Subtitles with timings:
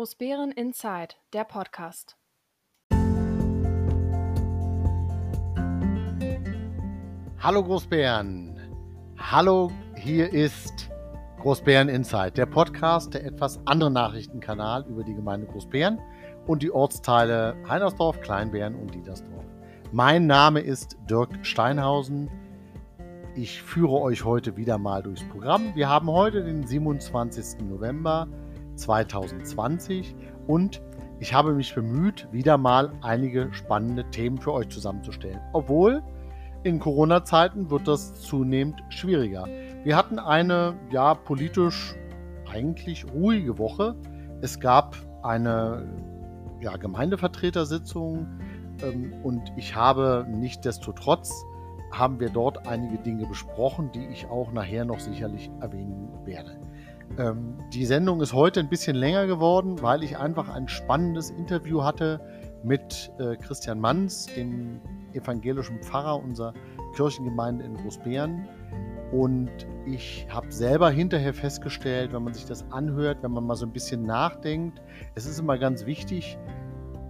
[0.00, 2.16] Großbären Inside, der Podcast.
[7.38, 8.58] Hallo Großbären.
[9.18, 10.88] Hallo, hier ist
[11.40, 16.00] Großbären Inside, der Podcast, der etwas andere Nachrichtenkanal über die Gemeinde Großbären
[16.46, 19.44] und die Ortsteile Heinersdorf, Kleinbären und Dietersdorf.
[19.92, 22.30] Mein Name ist Dirk Steinhausen.
[23.36, 25.74] Ich führe euch heute wieder mal durchs Programm.
[25.74, 27.60] Wir haben heute den 27.
[27.68, 28.28] November
[28.76, 30.14] 2020
[30.46, 30.82] und
[31.18, 35.40] ich habe mich bemüht, wieder mal einige spannende Themen für euch zusammenzustellen.
[35.52, 36.02] Obwohl
[36.62, 39.46] in Corona-Zeiten wird das zunehmend schwieriger.
[39.84, 41.94] Wir hatten eine ja politisch
[42.50, 43.96] eigentlich ruhige Woche.
[44.40, 45.86] Es gab eine
[46.60, 48.26] ja, Gemeindevertretersitzung
[48.82, 51.32] ähm, und ich habe nichtdestotrotz
[51.92, 56.60] haben wir dort einige Dinge besprochen, die ich auch nachher noch sicherlich erwähnen werde.
[57.18, 61.82] Ähm, die Sendung ist heute ein bisschen länger geworden, weil ich einfach ein spannendes Interview
[61.82, 62.20] hatte
[62.62, 64.80] mit äh, Christian Manns, dem
[65.12, 66.54] evangelischen Pfarrer unserer
[66.94, 68.48] Kirchengemeinde in Großbären.
[69.12, 69.50] Und
[69.86, 73.72] ich habe selber hinterher festgestellt, wenn man sich das anhört, wenn man mal so ein
[73.72, 74.80] bisschen nachdenkt,
[75.16, 76.38] es ist immer ganz wichtig,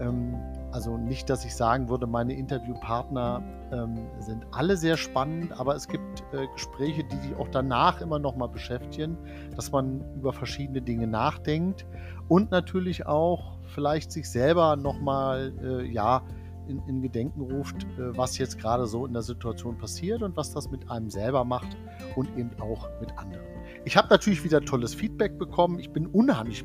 [0.00, 0.36] ähm,
[0.72, 5.88] also nicht, dass ich sagen würde, meine Interviewpartner ähm, sind alle sehr spannend, aber es
[5.88, 9.16] gibt äh, Gespräche, die dich auch danach immer noch mal beschäftigen,
[9.56, 11.86] dass man über verschiedene Dinge nachdenkt
[12.28, 16.22] und natürlich auch vielleicht sich selber noch mal äh, ja
[16.68, 20.52] in, in, Gedenken ruft, äh, was jetzt gerade so in der Situation passiert und was
[20.52, 21.76] das mit einem selber macht
[22.16, 23.44] und eben auch mit anderen.
[23.84, 25.78] Ich habe natürlich wieder tolles Feedback bekommen.
[25.78, 26.64] Ich bin unheimlich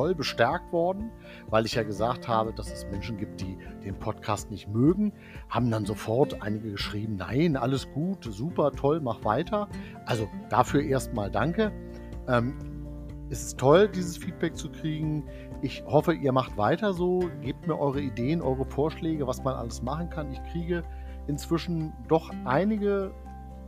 [0.00, 1.10] toll bestärkt worden,
[1.50, 5.12] weil ich ja gesagt habe, dass es Menschen gibt, die den Podcast nicht mögen.
[5.50, 9.68] Haben dann sofort einige geschrieben, nein, alles gut, super, toll, mach weiter.
[10.06, 11.70] Also dafür erstmal danke.
[12.28, 12.56] Ähm,
[13.28, 15.24] es ist toll, dieses Feedback zu kriegen.
[15.60, 17.28] Ich hoffe, ihr macht weiter so.
[17.42, 20.32] Gebt mir eure Ideen, eure Vorschläge, was man alles machen kann.
[20.32, 20.82] Ich kriege
[21.26, 23.12] inzwischen doch einige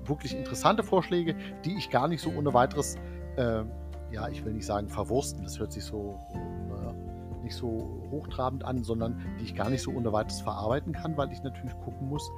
[0.06, 1.36] wirklich interessante Vorschläge,
[1.66, 2.96] die ich gar nicht so ohne weiteres
[3.36, 3.64] äh,
[4.12, 8.84] ja, ich will nicht sagen verwursten, das hört sich so äh, nicht so hochtrabend an,
[8.84, 12.30] sondern die ich gar nicht so ohne weiteres verarbeiten kann, weil ich natürlich gucken muss,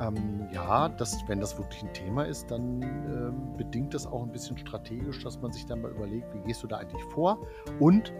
[0.00, 4.30] ähm, ja, dass, wenn das wirklich ein Thema ist, dann ähm, bedingt das auch ein
[4.30, 7.38] bisschen strategisch, dass man sich dann mal überlegt, wie gehst du da eigentlich vor
[7.80, 8.12] und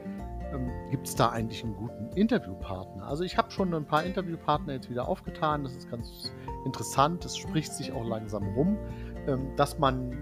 [0.53, 3.07] ähm, gibt es da eigentlich einen guten Interviewpartner?
[3.07, 6.33] Also ich habe schon ein paar Interviewpartner jetzt wieder aufgetan, das ist ganz
[6.65, 8.79] interessant, es spricht sich auch langsam rum,
[9.27, 10.17] ähm, dass man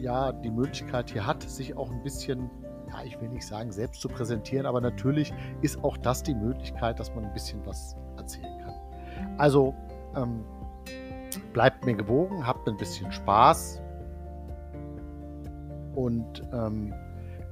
[0.00, 2.50] ja die Möglichkeit hier hat, sich auch ein bisschen,
[2.88, 6.98] ja, ich will nicht sagen, selbst zu präsentieren, aber natürlich ist auch das die Möglichkeit,
[6.98, 8.74] dass man ein bisschen was erzählen kann.
[9.38, 9.74] Also
[10.16, 10.44] ähm,
[11.52, 13.80] bleibt mir gewogen, habt ein bisschen Spaß
[15.94, 16.92] und ähm,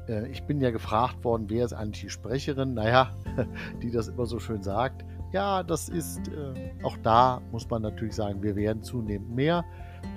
[0.09, 2.75] äh, ich bin ja gefragt worden, wer ist eigentlich die Sprecherin?
[2.75, 3.15] Naja,
[3.83, 5.05] die das immer so schön sagt.
[5.33, 9.65] Ja, das ist, äh, auch da muss man natürlich sagen, wir werden zunehmend mehr.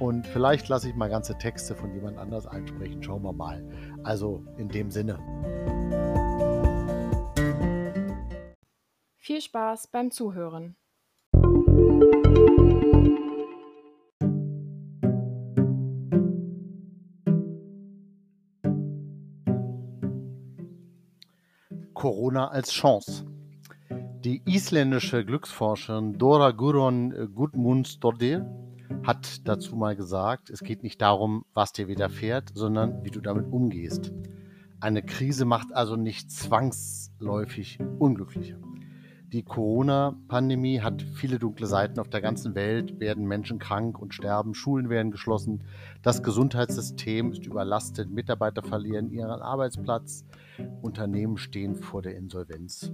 [0.01, 3.03] Und vielleicht lasse ich mal ganze Texte von jemand anders einsprechen.
[3.03, 3.63] Schauen wir mal.
[4.01, 5.19] Also in dem Sinne.
[9.19, 10.75] Viel Spaß beim Zuhören.
[21.94, 23.28] Corona als Chance.
[24.22, 28.50] Die isländische Glücksforscherin Dora Guron Gudmundsdottir
[29.03, 33.52] hat dazu mal gesagt, es geht nicht darum, was dir widerfährt, sondern wie du damit
[33.52, 34.12] umgehst.
[34.79, 38.57] Eine Krise macht also nicht zwangsläufig unglücklicher.
[39.31, 42.00] Die Corona-Pandemie hat viele dunkle Seiten.
[42.01, 45.63] Auf der ganzen Welt werden Menschen krank und sterben, Schulen werden geschlossen,
[46.01, 50.25] das Gesundheitssystem ist überlastet, Mitarbeiter verlieren ihren Arbeitsplatz,
[50.81, 52.91] Unternehmen stehen vor der Insolvenz.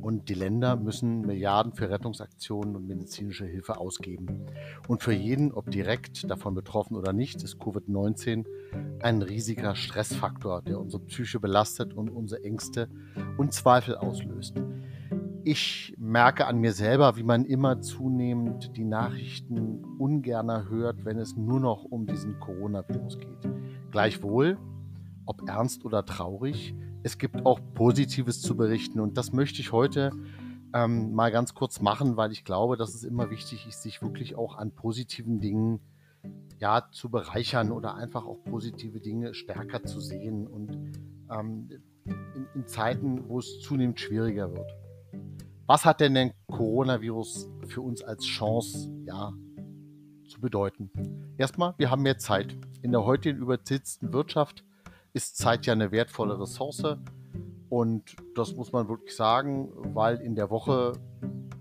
[0.00, 4.46] Und die Länder müssen Milliarden für Rettungsaktionen und medizinische Hilfe ausgeben.
[4.88, 8.44] Und für jeden, ob direkt davon betroffen oder nicht, ist Covid-19
[9.00, 12.88] ein riesiger Stressfaktor, der unsere Psyche belastet und unsere Ängste
[13.36, 14.54] und Zweifel auslöst.
[15.44, 21.36] Ich merke an mir selber, wie man immer zunehmend die Nachrichten ungerner hört, wenn es
[21.36, 23.48] nur noch um diesen Coronavirus geht.
[23.92, 24.58] Gleichwohl,
[25.24, 26.74] ob ernst oder traurig,
[27.06, 28.98] es gibt auch Positives zu berichten.
[28.98, 30.10] Und das möchte ich heute
[30.74, 34.34] ähm, mal ganz kurz machen, weil ich glaube, dass es immer wichtig ist, sich wirklich
[34.34, 35.78] auch an positiven Dingen
[36.58, 40.98] ja, zu bereichern oder einfach auch positive Dinge stärker zu sehen und
[41.30, 41.68] ähm,
[42.06, 44.74] in, in Zeiten, wo es zunehmend schwieriger wird.
[45.66, 49.32] Was hat denn der Coronavirus für uns als Chance ja,
[50.28, 50.90] zu bedeuten?
[51.38, 52.56] Erstmal, wir haben mehr Zeit.
[52.82, 54.65] In der heutigen überzitzten Wirtschaft
[55.16, 56.84] ist Zeit ja eine wertvolle Ressource.
[57.70, 60.92] Und das muss man wirklich sagen, weil in der Woche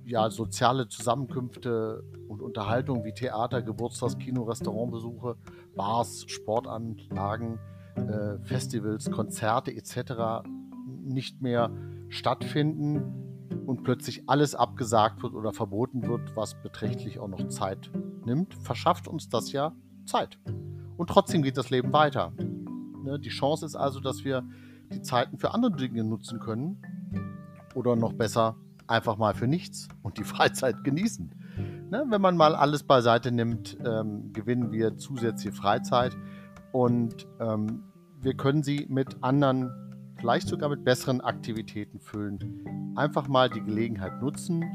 [0.04, 5.38] ja soziale Zusammenkünfte und Unterhaltung wie Theater, Geburtstags-, Kino-, Restaurantbesuche,
[5.74, 7.58] Bars, Sportanlagen,
[7.96, 10.46] äh, Festivals, Konzerte etc.
[11.06, 11.72] nicht mehr
[12.10, 17.90] stattfinden und plötzlich alles abgesagt wird oder verboten wird, was beträchtlich auch noch Zeit
[18.26, 19.72] nimmt, verschafft uns das ja
[20.06, 20.38] Zeit.
[20.98, 22.34] Und trotzdem geht das Leben weiter.
[23.06, 24.44] Ne, die Chance ist also, dass wir
[24.92, 26.82] die Zeiten für andere Dinge nutzen können
[27.76, 28.56] oder noch besser
[28.88, 31.32] einfach mal für nichts und die Freizeit genießen.
[31.92, 36.18] Ne, wenn man mal alles beiseite nimmt, ähm, gewinnen wir zusätzliche Freizeit
[36.72, 37.84] und ähm,
[38.22, 39.72] wir können sie mit anderen,
[40.18, 42.94] vielleicht sogar mit besseren Aktivitäten füllen.
[42.96, 44.66] Einfach mal die Gelegenheit nutzen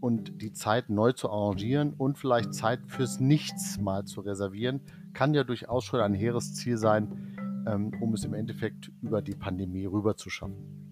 [0.00, 4.82] und die Zeit neu zu arrangieren und vielleicht Zeit fürs Nichts mal zu reservieren,
[5.14, 7.37] kann ja durchaus schon ein hehres Ziel sein,
[7.74, 10.88] um es im Endeffekt über die Pandemie rüber zu schaffen.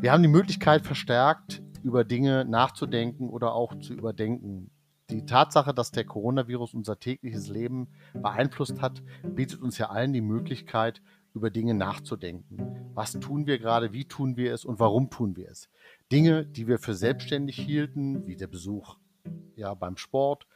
[0.00, 4.70] Wir haben die Möglichkeit, verstärkt über Dinge nachzudenken oder auch zu überdenken.
[5.10, 10.20] Die Tatsache, dass der Coronavirus unser tägliches Leben beeinflusst hat, bietet uns ja allen die
[10.20, 11.00] Möglichkeit,
[11.32, 12.90] über Dinge nachzudenken.
[12.94, 15.68] Was tun wir gerade, wie tun wir es und warum tun wir es?
[16.10, 18.96] Dinge, die wir für selbstständig hielten, wie der Besuch
[19.56, 20.46] ja, beim Sport,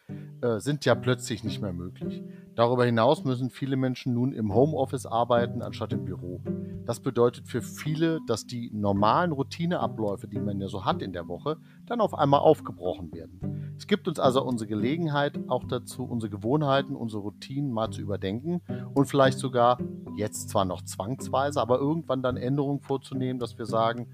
[0.42, 2.22] äh, sind ja plötzlich nicht mehr möglich.
[2.54, 6.42] Darüber hinaus müssen viele Menschen nun im Homeoffice arbeiten anstatt im Büro.
[6.84, 11.28] Das bedeutet für viele, dass die normalen Routineabläufe, die man ja so hat in der
[11.28, 11.56] Woche,
[11.86, 13.74] dann auf einmal aufgebrochen werden.
[13.78, 18.60] Es gibt uns also unsere Gelegenheit auch dazu, unsere Gewohnheiten, unsere Routinen mal zu überdenken
[18.94, 19.78] und vielleicht sogar
[20.16, 24.08] jetzt zwar noch zwangsweise, aber irgendwann dann Änderungen vorzunehmen, dass wir sagen,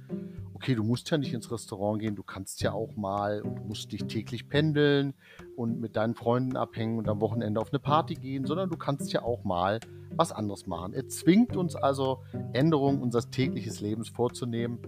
[0.57, 3.93] okay, du musst ja nicht ins Restaurant gehen, du kannst ja auch mal und musst
[3.93, 5.13] nicht täglich pendeln
[5.55, 9.13] und mit deinen Freunden abhängen und am Wochenende auf eine Party gehen, sondern du kannst
[9.13, 9.81] ja auch mal
[10.13, 10.95] was anderes machen.
[10.95, 12.23] Er zwingt uns also,
[12.55, 14.79] Änderungen unseres täglichen Lebens vorzunehmen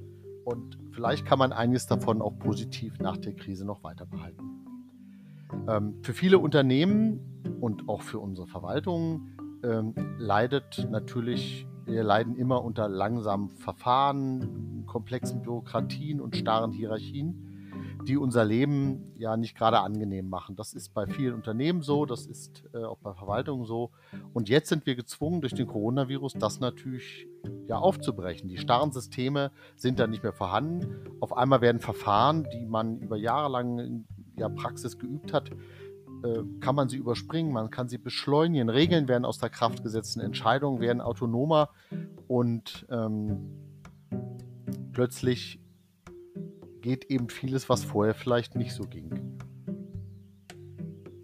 [0.47, 4.65] und vielleicht kann man einiges davon auch positiv nach der Krise noch weiter behalten.
[5.69, 12.62] Ähm, für viele Unternehmen und auch für unsere Verwaltungen ähm, leidet natürlich wir leiden immer
[12.62, 17.58] unter langsamen Verfahren, komplexen Bürokratien und starren Hierarchien,
[18.06, 20.56] die unser Leben ja nicht gerade angenehm machen.
[20.56, 23.90] Das ist bei vielen Unternehmen so, das ist äh, auch bei Verwaltungen so.
[24.32, 27.29] Und jetzt sind wir gezwungen, durch den Coronavirus das natürlich
[27.67, 28.49] ja aufzubrechen.
[28.49, 31.08] Die starren Systeme sind da nicht mehr vorhanden.
[31.20, 34.06] Auf einmal werden Verfahren, die man über Jahre lang in
[34.37, 35.50] ja, Praxis geübt hat,
[36.23, 40.17] äh, kann man sie überspringen, man kann sie beschleunigen, Regeln werden aus der Kraft gesetzt,
[40.17, 41.70] Entscheidungen werden autonomer
[42.26, 43.68] und ähm,
[44.99, 45.61] plötzlich
[46.81, 49.39] geht eben vieles, was vorher vielleicht nicht so ging.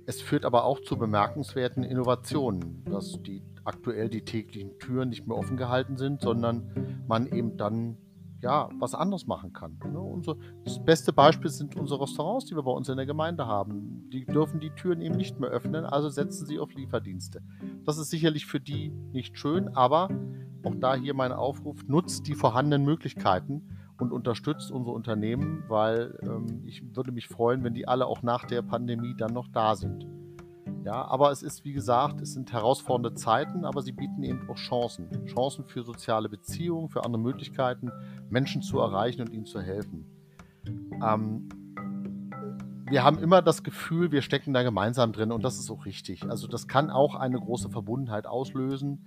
[0.06, 5.36] Es führt aber auch zu bemerkenswerten Innovationen, dass die aktuell die täglichen Türen nicht mehr
[5.36, 7.96] offen gehalten sind, sondern man eben dann
[8.42, 9.76] ja, was anderes machen kann.
[9.92, 10.36] Ne?
[10.64, 14.08] Das beste Beispiel sind unsere Restaurants, die wir bei uns in der Gemeinde haben.
[14.12, 17.42] Die dürfen die Türen eben nicht mehr öffnen, also setzen sie auf Lieferdienste.
[17.84, 20.10] Das ist sicherlich für die nicht schön, aber
[20.64, 23.62] auch da hier mein Aufruf, nutzt die vorhandenen Möglichkeiten
[23.98, 28.44] und unterstützt unsere Unternehmen, weil ähm, ich würde mich freuen, wenn die alle auch nach
[28.44, 30.06] der Pandemie dann noch da sind.
[30.84, 34.56] Ja, aber es ist, wie gesagt, es sind herausfordernde Zeiten, aber sie bieten eben auch
[34.56, 35.08] Chancen.
[35.26, 37.90] Chancen für soziale Beziehungen, für andere Möglichkeiten,
[38.28, 40.04] Menschen zu erreichen und ihnen zu helfen.
[41.02, 41.48] Ähm,
[42.86, 46.28] wir haben immer das Gefühl, wir stecken da gemeinsam drin und das ist auch richtig.
[46.28, 49.06] Also das kann auch eine große Verbundenheit auslösen.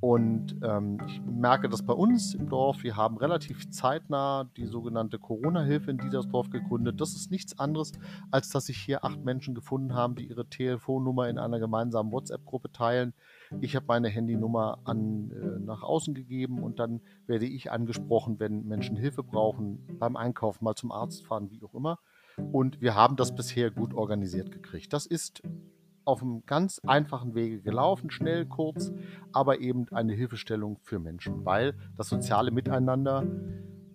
[0.00, 2.84] Und ähm, ich merke das bei uns im Dorf.
[2.84, 7.00] Wir haben relativ zeitnah die sogenannte Corona-Hilfe in dieses Dorf gegründet.
[7.00, 7.92] Das ist nichts anderes,
[8.30, 12.70] als dass sich hier acht Menschen gefunden haben, die ihre Telefonnummer in einer gemeinsamen WhatsApp-Gruppe
[12.70, 13.12] teilen.
[13.60, 18.68] Ich habe meine Handynummer an, äh, nach außen gegeben und dann werde ich angesprochen, wenn
[18.68, 21.98] Menschen Hilfe brauchen, beim Einkaufen, mal zum Arzt fahren, wie auch immer.
[22.52, 24.92] Und wir haben das bisher gut organisiert gekriegt.
[24.92, 25.42] Das ist
[26.08, 28.92] auf einem ganz einfachen Wege gelaufen, schnell, kurz,
[29.32, 33.26] aber eben eine Hilfestellung für Menschen, weil das soziale Miteinander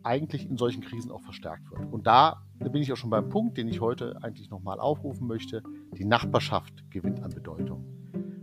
[0.04, 1.92] eigentlich in solchen Krisen auch verstärkt wird.
[1.92, 5.64] Und da bin ich auch schon beim Punkt, den ich heute eigentlich nochmal aufrufen möchte.
[5.98, 7.84] Die Nachbarschaft gewinnt an Bedeutung.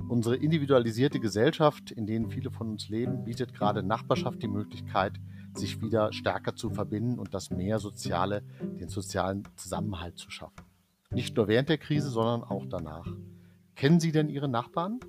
[0.09, 5.13] Unsere individualisierte Gesellschaft, in denen viele von uns leben, bietet gerade Nachbarschaft die Möglichkeit,
[5.55, 8.43] sich wieder stärker zu verbinden und das mehr soziale,
[8.81, 10.65] den sozialen Zusammenhalt zu schaffen.
[11.13, 13.07] Nicht nur während der Krise, sondern auch danach.
[13.81, 15.01] Kennen Sie denn Ihre Nachbarn?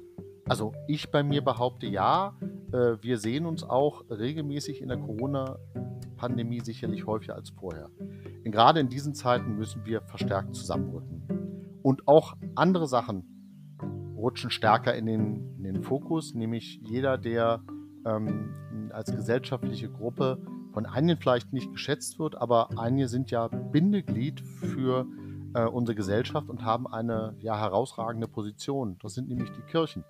[0.47, 2.37] Also ich bei mir behaupte ja.
[2.71, 7.89] Äh, wir sehen uns auch regelmäßig in der Corona-Pandemie sicherlich häufiger als vorher.
[7.99, 11.79] Und gerade in diesen Zeiten müssen wir verstärkt zusammenrücken.
[11.81, 13.75] Und auch andere Sachen
[14.15, 17.61] rutschen stärker in den, in den Fokus, nämlich jeder, der
[18.05, 18.53] ähm,
[18.93, 25.01] als gesellschaftliche Gruppe von einigen vielleicht nicht geschätzt wird, aber einige sind ja Bindeglied für
[25.01, 28.97] äh, unsere Gesellschaft und haben eine ja, herausragende Position.
[29.01, 30.03] Das sind nämlich die Kirchen.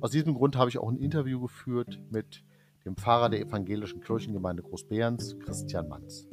[0.00, 2.44] Aus diesem Grund habe ich auch ein Interview geführt mit
[2.84, 6.28] dem Pfarrer der evangelischen Kirchengemeinde Großbeerens, Christian Manz.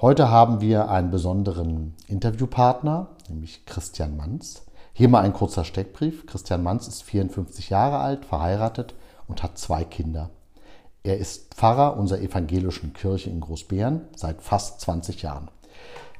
[0.00, 4.66] Heute haben wir einen besonderen Interviewpartner, nämlich Christian Manz.
[4.92, 6.26] Hier mal ein kurzer Steckbrief.
[6.26, 8.94] Christian Manz ist 54 Jahre alt, verheiratet
[9.26, 10.30] und hat zwei Kinder.
[11.06, 15.46] Er ist Pfarrer unserer evangelischen Kirche in Großbären seit fast 20 Jahren.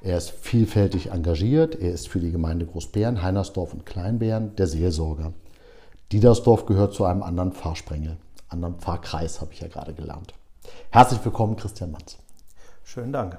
[0.01, 1.75] Er ist vielfältig engagiert.
[1.75, 5.33] Er ist für die Gemeinde Großbären, Heinersdorf und Kleinbären der Seelsorger.
[6.13, 8.17] Diedersdorf gehört zu einem anderen Pfarrsprengel,
[8.49, 10.35] anderen Pfarrkreis, habe ich ja gerade gelernt.
[10.91, 12.19] Herzlich willkommen, Christian Manz.
[12.85, 13.39] Schönen Dank.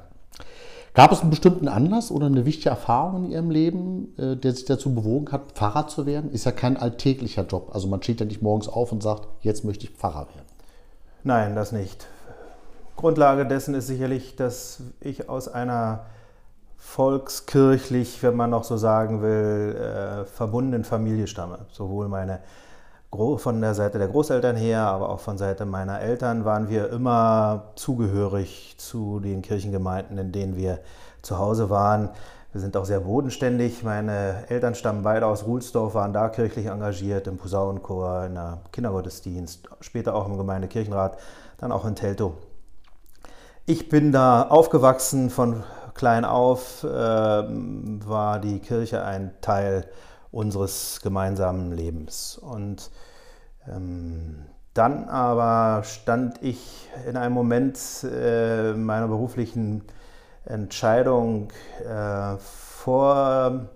[0.94, 4.66] Gab es einen bestimmten Anlass oder eine wichtige Erfahrung in Ihrem Leben, äh, der sich
[4.66, 6.30] dazu bewogen hat, Pfarrer zu werden?
[6.30, 7.70] Ist ja kein alltäglicher Job.
[7.72, 10.47] Also man steht ja nicht morgens auf und sagt, jetzt möchte ich Pfarrer werden.
[11.28, 12.08] Nein, das nicht.
[12.96, 16.06] Grundlage dessen ist sicherlich, dass ich aus einer
[16.78, 21.66] volkskirchlich, wenn man noch so sagen will, äh, verbundenen Familie stamme.
[21.74, 22.40] Sowohl meine
[23.40, 27.74] von der Seite der Großeltern her, aber auch von Seite meiner Eltern waren wir immer
[27.76, 30.80] zugehörig zu den Kirchengemeinden, in denen wir
[31.24, 32.10] zu Hause waren.
[32.54, 33.84] Wir sind auch sehr bodenständig.
[33.84, 39.68] Meine Eltern stammen beide aus Ruhlsdorf, waren da kirchlich engagiert, im Posaunenchor, in der Kindergottesdienst,
[39.82, 41.18] später auch im Gemeindekirchenrat,
[41.58, 42.34] dann auch in Teltow.
[43.66, 45.64] Ich bin da aufgewachsen von
[45.94, 49.86] klein auf, äh, war die Kirche ein Teil
[50.32, 52.38] unseres gemeinsamen Lebens.
[52.38, 52.92] Und
[53.68, 59.84] ähm, dann aber stand ich in einem Moment äh, meiner beruflichen
[60.48, 61.50] Entscheidung
[61.84, 63.70] äh, vor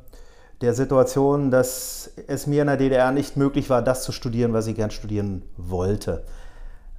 [0.62, 4.68] der Situation, dass es mir in der DDR nicht möglich war, das zu studieren, was
[4.68, 6.24] ich gern studieren wollte.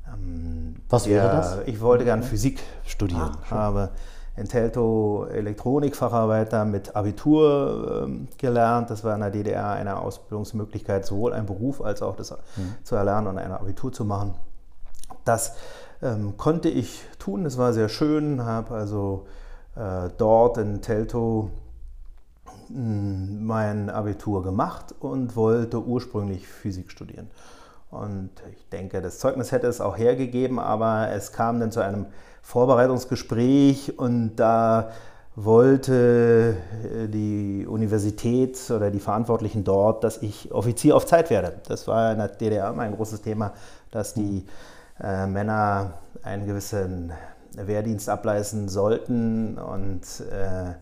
[0.06, 1.58] Ähm, was wäre ja, das?
[1.66, 3.90] Ich wollte gern Physik studieren, ah, habe
[4.36, 8.90] in Teltow Elektronikfacharbeiter mit Abitur ähm, gelernt.
[8.90, 12.74] Das war in der DDR eine Ausbildungsmöglichkeit, sowohl ein Beruf als auch das mhm.
[12.82, 14.34] zu erlernen und ein Abitur zu machen.
[15.24, 15.54] Das
[16.02, 19.26] ähm, konnte ich tun, es war sehr schön, habe also
[19.74, 21.48] dort in Teltow
[22.68, 27.30] hm, mein Abitur gemacht und wollte ursprünglich Physik studieren.
[27.90, 32.06] Und ich denke, das Zeugnis hätte es auch hergegeben, aber es kam dann zu einem
[32.40, 34.90] Vorbereitungsgespräch und da
[35.36, 41.60] wollte äh, die Universität oder die Verantwortlichen dort, dass ich Offizier auf Zeit werde.
[41.68, 43.52] Das war in der DDR immer ein großes Thema,
[43.90, 44.46] dass die
[45.02, 47.12] äh, Männer einen gewissen
[47.56, 50.74] Wehrdienst ableisten sollten und äh,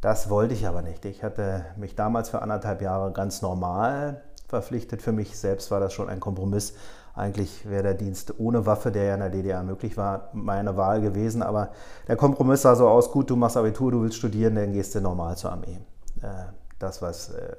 [0.00, 1.04] das wollte ich aber nicht.
[1.04, 5.02] Ich hatte mich damals für anderthalb Jahre ganz normal verpflichtet.
[5.02, 6.74] Für mich selbst war das schon ein Kompromiss,
[7.18, 11.00] eigentlich wäre der Dienst ohne Waffe, der ja in der DDR möglich war, meine Wahl
[11.00, 11.42] gewesen.
[11.42, 11.70] Aber
[12.06, 15.00] der Kompromiss sah so aus, gut, du machst Abitur, du willst studieren, dann gehst du
[15.00, 15.78] normal zur Armee.
[16.22, 17.56] Äh, das, was äh,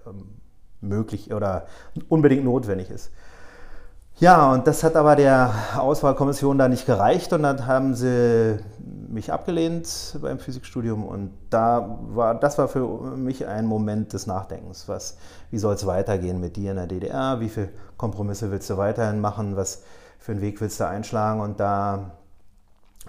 [0.79, 1.65] möglich oder
[2.08, 3.12] unbedingt notwendig ist.
[4.19, 8.59] Ja, und das hat aber der Auswahlkommission da nicht gereicht und dann haben sie
[9.07, 12.85] mich abgelehnt beim Physikstudium und da war, das war für
[13.15, 14.89] mich ein Moment des Nachdenkens.
[14.89, 15.15] Was,
[15.51, 17.39] wie soll es weitergehen mit dir in der DDR?
[17.39, 19.55] Wie viele Kompromisse willst du weiterhin machen?
[19.55, 19.83] Was
[20.19, 21.39] für einen Weg willst du einschlagen?
[21.39, 22.11] Und da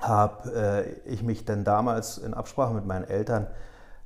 [0.01, 3.49] habe äh, ich mich dann damals in Absprache mit meinen Eltern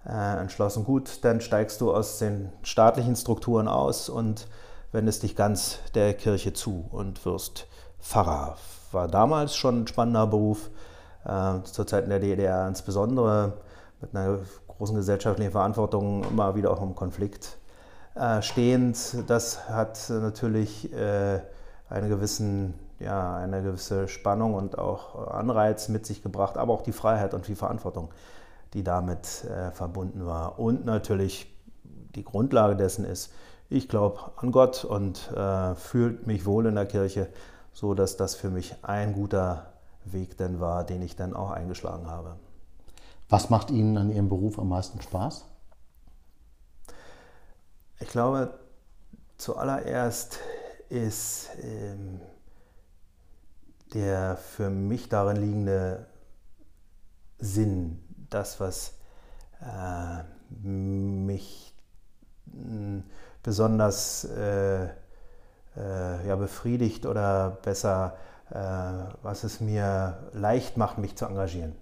[0.06, 4.46] äh, entschlossen, gut, dann steigst du aus den staatlichen Strukturen aus und
[4.94, 7.66] wendest dich ganz der Kirche zu und wirst
[7.98, 8.56] Pfarrer.
[8.92, 10.70] War damals schon ein spannender Beruf,
[11.24, 13.54] äh, zur Zeit in der DDR insbesondere
[14.00, 17.58] mit einer großen gesellschaftlichen Verantwortung immer wieder auch im Konflikt
[18.14, 19.16] äh, stehend.
[19.26, 21.40] Das hat natürlich äh,
[21.88, 26.92] eine, gewissen, ja, eine gewisse Spannung und auch Anreiz mit sich gebracht, aber auch die
[26.92, 28.10] Freiheit und die Verantwortung,
[28.74, 30.60] die damit äh, verbunden war.
[30.60, 31.52] Und natürlich
[32.14, 33.32] die Grundlage dessen ist,
[33.68, 37.28] ich glaube an Gott und äh, fühle mich wohl in der Kirche,
[37.73, 39.73] so dass das für mich ein guter
[40.04, 42.37] Weg dann war, den ich dann auch eingeschlagen habe.
[43.28, 45.47] Was macht Ihnen an Ihrem Beruf am meisten Spaß?
[48.00, 48.59] Ich glaube,
[49.38, 50.38] zuallererst
[50.88, 52.21] ist ähm,
[53.94, 56.06] der für mich darin liegende
[57.38, 58.99] Sinn, das, was
[59.61, 60.23] äh,
[60.66, 61.75] mich
[63.44, 64.88] besonders äh, äh,
[66.26, 68.14] ja, befriedigt oder besser,
[68.50, 68.56] äh,
[69.22, 71.76] was es mir leicht macht, mich zu engagieren.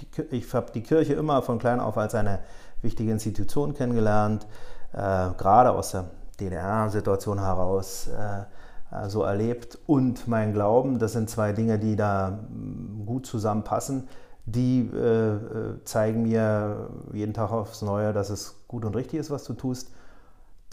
[0.00, 2.40] Die, ich habe die Kirche immer von klein auf als eine
[2.82, 4.46] wichtige Institution kennengelernt,
[4.92, 4.96] äh,
[5.36, 6.06] gerade aus der
[6.40, 13.06] DDR-Situation heraus äh, so erlebt und mein Glauben, das sind zwei Dinge, die da mm,
[13.06, 14.08] gut zusammenpassen.
[14.46, 19.44] Die äh, zeigen mir jeden Tag aufs Neue, dass es gut und richtig ist, was
[19.44, 19.90] du tust.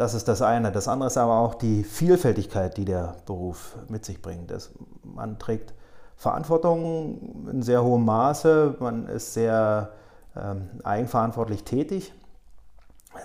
[0.01, 0.71] Das ist das eine.
[0.71, 4.49] Das andere ist aber auch die Vielfältigkeit, die der Beruf mit sich bringt.
[4.49, 4.71] Das,
[5.03, 5.75] man trägt
[6.15, 9.91] Verantwortung in sehr hohem Maße, man ist sehr
[10.35, 12.13] ähm, eigenverantwortlich tätig.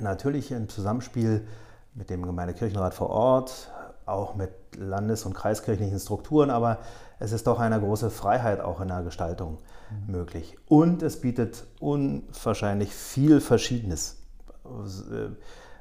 [0.00, 1.47] Natürlich im Zusammenspiel
[1.95, 3.73] mit dem Gemeindekirchenrat vor Ort,
[4.04, 6.80] auch mit landes- und kreiskirchlichen Strukturen, aber
[7.18, 9.56] es ist doch eine große Freiheit auch in der Gestaltung
[9.90, 10.12] mhm.
[10.12, 10.59] möglich.
[10.68, 14.18] Und es bietet unwahrscheinlich viel Verschiedenes.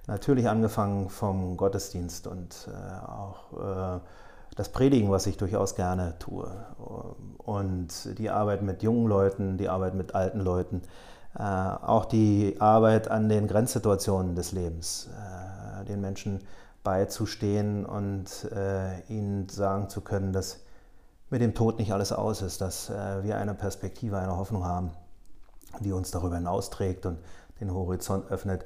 [0.07, 3.99] Äh, natürlich angefangen vom Gottesdienst und äh, auch äh,
[4.55, 6.49] das Predigen, was ich durchaus gerne tue.
[7.37, 10.81] Und die Arbeit mit jungen Leuten, die Arbeit mit alten Leuten,
[11.37, 16.41] äh, auch die Arbeit an den Grenzsituationen des Lebens, äh, den Menschen
[16.83, 20.61] beizustehen und äh, ihnen sagen zu können, dass
[21.29, 24.91] mit dem Tod nicht alles aus ist, dass wir eine Perspektive, eine Hoffnung haben,
[25.79, 27.17] die uns darüber hinausträgt und
[27.59, 28.63] den Horizont öffnet.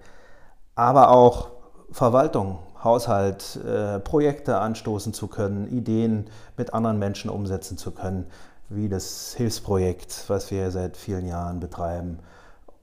[0.80, 1.50] Aber auch
[1.92, 8.28] Verwaltung, Haushalt, äh, Projekte anstoßen zu können, Ideen mit anderen Menschen umsetzen zu können,
[8.70, 12.20] wie das Hilfsprojekt, was wir seit vielen Jahren betreiben,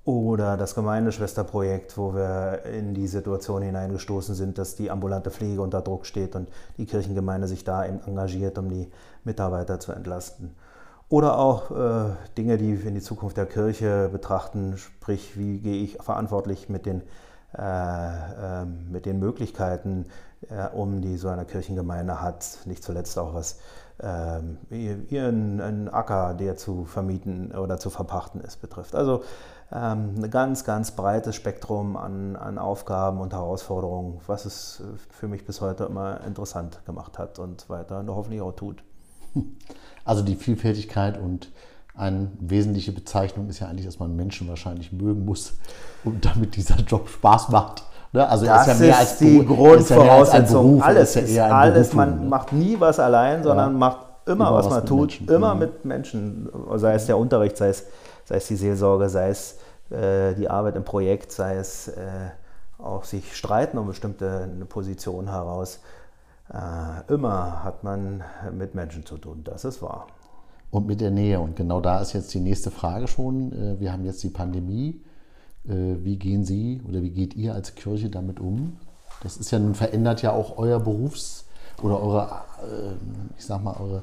[0.05, 5.81] oder das Gemeindeschwesterprojekt, wo wir in die Situation hineingestoßen sind, dass die ambulante Pflege unter
[5.81, 8.91] Druck steht und die Kirchengemeinde sich da engagiert, um die
[9.25, 10.55] Mitarbeiter zu entlasten.
[11.09, 15.83] Oder auch äh, Dinge, die wir in die Zukunft der Kirche betrachten, sprich, wie gehe
[15.83, 17.01] ich verantwortlich mit den
[17.59, 20.07] äh, ähm, mit den Möglichkeiten,
[20.51, 23.59] äh, um die so eine Kirchengemeinde hat, nicht zuletzt auch was
[23.99, 28.95] ähm, ihren Acker, der zu vermieten oder zu verpachten ist, betrifft.
[28.95, 29.23] Also
[29.73, 35.47] ähm, ein ganz, ganz breites Spektrum an, an Aufgaben und Herausforderungen, was es für mich
[35.47, 38.83] bis heute immer interessant gemacht hat und weiter hoffentlich auch tut.
[40.05, 41.51] Also die Vielfältigkeit und
[41.97, 45.55] eine wesentliche Bezeichnung ist ja eigentlich, dass man Menschen wahrscheinlich mögen muss,
[46.05, 47.85] und damit dieser Job Spaß macht.
[48.13, 48.27] Ne?
[48.27, 50.79] Also das ist, ja mehr als die Grundvoraussetzung.
[50.79, 51.93] Ja alles ist, ja alles.
[51.93, 52.29] man ne?
[52.29, 53.79] macht nie was allein, sondern ja.
[53.79, 55.29] macht immer, was, was man tut, Menschen.
[55.29, 55.61] immer mhm.
[55.61, 56.49] mit Menschen.
[56.77, 57.85] Sei es der Unterricht, sei es,
[58.25, 59.59] sei es die Seelsorge, sei es
[59.91, 62.01] äh, die Arbeit im Projekt, sei es äh,
[62.79, 65.81] auch sich streiten um bestimmte eine Position heraus.
[66.53, 68.23] Äh, immer hat man
[68.57, 70.07] mit Menschen zu tun, das ist wahr
[70.71, 71.41] und mit der Nähe.
[71.41, 73.53] Und genau da ist jetzt die nächste Frage schon.
[73.53, 75.01] Äh, wir haben jetzt die Pandemie.
[75.67, 78.79] Äh, wie gehen Sie oder wie geht ihr als Kirche damit um?
[79.23, 81.47] Das ist ja nun verändert ja auch euer Berufs-
[81.83, 82.25] oder eure,
[82.63, 82.93] äh,
[83.39, 84.03] ich sag mal, eure,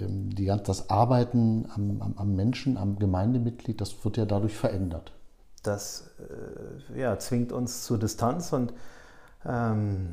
[0.00, 5.12] ähm, die, das Arbeiten am, am, am Menschen, am Gemeindemitglied, das wird ja dadurch verändert.
[5.62, 6.10] Das
[6.94, 8.74] ja, zwingt uns zur Distanz und
[9.46, 10.12] ähm,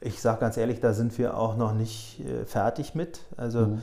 [0.00, 3.20] ich sage ganz ehrlich, da sind wir auch noch nicht fertig mit.
[3.36, 3.82] Also mhm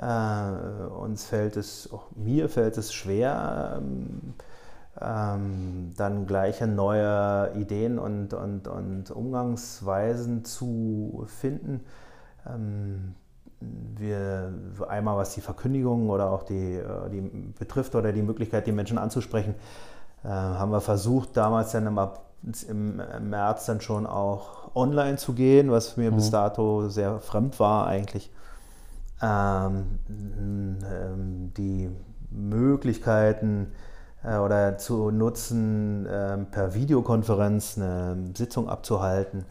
[0.00, 4.34] äh, uns fällt es, auch mir fällt es schwer, ähm,
[5.00, 11.80] ähm, dann gleiche neue Ideen und, und, und Umgangsweisen zu finden.
[12.46, 13.14] Ähm,
[13.60, 14.54] wir
[14.88, 17.20] einmal was die Verkündigung oder auch die, äh, die
[17.58, 19.54] betrifft oder die Möglichkeit, die Menschen anzusprechen,
[20.24, 21.98] äh, haben wir versucht, damals dann im,
[22.68, 26.16] im März dann schon auch online zu gehen, was mir mhm.
[26.16, 28.30] bis dato sehr fremd war eigentlich
[29.22, 31.90] ähm, ähm, die
[32.30, 33.72] Möglichkeiten
[34.24, 39.44] äh, oder zu nutzen, äh, per Videokonferenz eine Sitzung abzuhalten.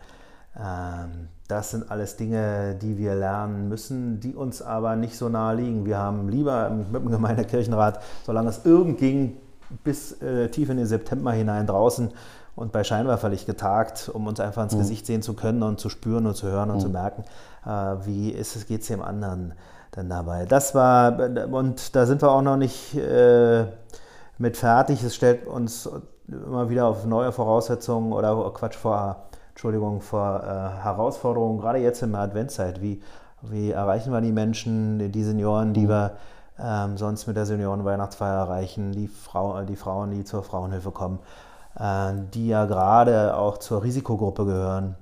[0.58, 5.56] Ähm, das sind alles Dinge, die wir lernen müssen, die uns aber nicht so nahe
[5.56, 5.86] liegen.
[5.86, 9.38] Wir haben lieber mit dem Gemeindekirchenrat, solange es irgend ging,
[9.84, 12.12] bis äh, tief in den September hinein draußen
[12.60, 14.80] und bei Scheinwerferlicht getagt, um uns einfach ins mhm.
[14.80, 16.82] Gesicht sehen zu können und zu spüren und zu hören und mhm.
[16.82, 17.24] zu merken,
[17.66, 17.70] äh,
[18.06, 19.54] wie ist es, geht es dem anderen
[19.92, 20.46] dann dabei.
[20.46, 21.18] Das war,
[21.52, 23.64] und da sind wir auch noch nicht äh,
[24.38, 25.02] mit fertig.
[25.04, 25.90] Es stellt uns
[26.28, 32.12] immer wieder auf neue Voraussetzungen oder Quatsch vor, Entschuldigung, vor äh, Herausforderungen, gerade jetzt in
[32.12, 32.82] der Adventszeit.
[32.82, 33.02] Wie,
[33.42, 35.90] wie erreichen wir die Menschen, die Senioren, die mhm.
[35.90, 36.12] wir
[36.62, 41.20] ähm, sonst mit der Seniorenweihnachtsfeier erreichen, die, Frau, die Frauen, die zur Frauenhilfe kommen?
[41.80, 44.96] Äh, die ja gerade auch zur Risikogruppe gehören.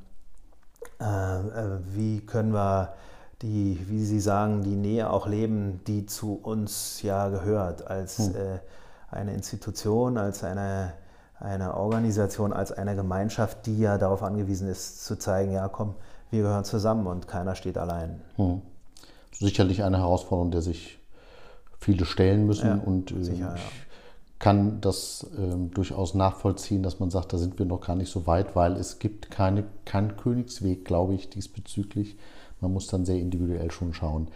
[1.01, 2.93] Äh, äh, wie können wir
[3.41, 8.33] die, wie Sie sagen, die Nähe auch leben, die zu uns ja gehört, als hm.
[9.11, 10.93] eine Institution, als eine,
[11.39, 15.93] eine Organisation, als eine Gemeinschaft, die ja darauf angewiesen ist, zu zeigen, ja komm,
[16.31, 18.21] wir gehören zusammen und keiner steht allein.
[18.37, 18.61] Hm.
[19.31, 20.99] Sicherlich eine Herausforderung, der sich
[21.79, 22.67] viele stellen müssen.
[22.67, 23.86] Ja, und sicher, ich
[24.39, 28.27] kann das ähm, durchaus nachvollziehen, dass man sagt, da sind wir noch gar nicht so
[28.27, 32.17] weit, weil es gibt keine, keinen Königsweg, glaube ich, diesbezüglich.
[32.61, 34.27] Man muss dann sehr individuell schon schauen.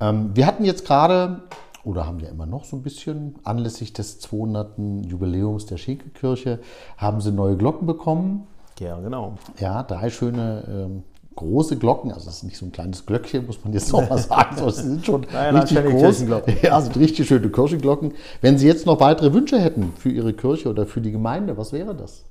[0.00, 1.42] Ähm, wir hatten jetzt gerade,
[1.84, 4.78] oder haben ja immer noch so ein bisschen, anlässlich des 200.
[5.06, 6.60] Jubiläums der Schinkelkirche,
[6.96, 8.46] haben sie neue Glocken bekommen.
[8.78, 9.36] Ja, genau.
[9.58, 11.02] Ja, drei schöne ähm,
[11.36, 14.18] große Glocken, also es ist nicht so ein kleines Glöckchen, muss man jetzt noch mal
[14.18, 16.62] sagen, sondern es sind schon Nein, richtig anständige groß.
[16.62, 18.14] Ja, sind richtig schöne Kirchenglocken.
[18.40, 21.72] Wenn Sie jetzt noch weitere Wünsche hätten für Ihre Kirche oder für die Gemeinde, was
[21.72, 22.24] wäre das?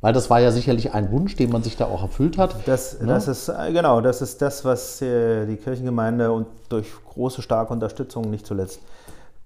[0.00, 2.54] Weil das war ja sicherlich ein Wunsch, den man sich da auch erfüllt hat.
[2.66, 3.08] Das, Ne?
[3.08, 7.72] das ist äh, genau, das ist das, was äh, die Kirchengemeinde und durch große, starke
[7.72, 8.80] Unterstützung, nicht zuletzt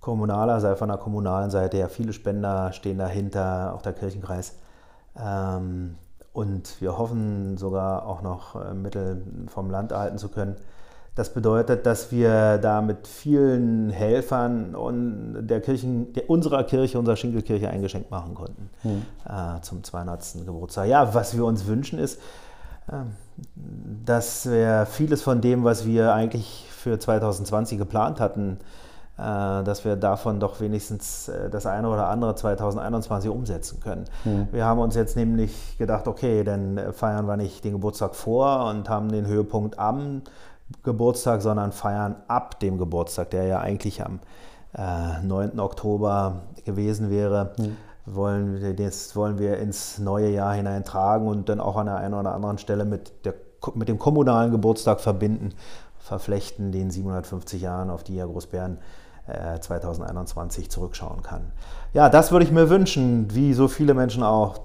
[0.01, 4.57] kommunaler, sei von der kommunalen Seite ja viele Spender stehen dahinter, auch der Kirchenkreis.
[5.19, 5.95] Ähm,
[6.33, 10.57] und wir hoffen sogar auch noch äh, Mittel vom Land erhalten zu können.
[11.15, 17.17] Das bedeutet, dass wir da mit vielen Helfern und der Kirchen, der, unserer Kirche, unserer
[17.17, 20.47] Schinkelkirche ein Geschenk machen konnten äh, zum 200.
[20.47, 20.89] Geburtstag.
[20.89, 22.19] Ja, was wir uns wünschen ist,
[22.91, 23.13] ähm,
[24.07, 29.97] dass wir vieles von dem, was wir eigentlich für 2020 geplant hatten, äh, dass wir
[29.97, 34.07] davon doch wenigstens äh, das eine oder andere 2021 umsetzen können.
[34.53, 38.67] Wir haben uns jetzt nämlich gedacht, okay, dann äh, feiern wir nicht den Geburtstag vor
[38.67, 40.23] und haben den Höhepunkt am
[40.83, 44.21] Geburtstag, sondern feiern ab dem Geburtstag, der ja eigentlich am
[44.77, 45.61] äh, 9.
[45.61, 47.53] Oktober gewesen wäre.
[48.07, 52.15] Wollen wir, das wollen wir ins neue Jahr hineintragen und dann auch an der einen
[52.15, 53.35] oder anderen Stelle mit, der,
[53.75, 55.51] mit dem kommunalen Geburtstag verbinden,
[55.99, 59.02] verflechten, den 750 Jahren, auf die ja Großbären äh,
[59.61, 61.53] 2021 zurückschauen kann.
[61.93, 64.61] Ja, das würde ich mir wünschen, wie so viele Menschen auch.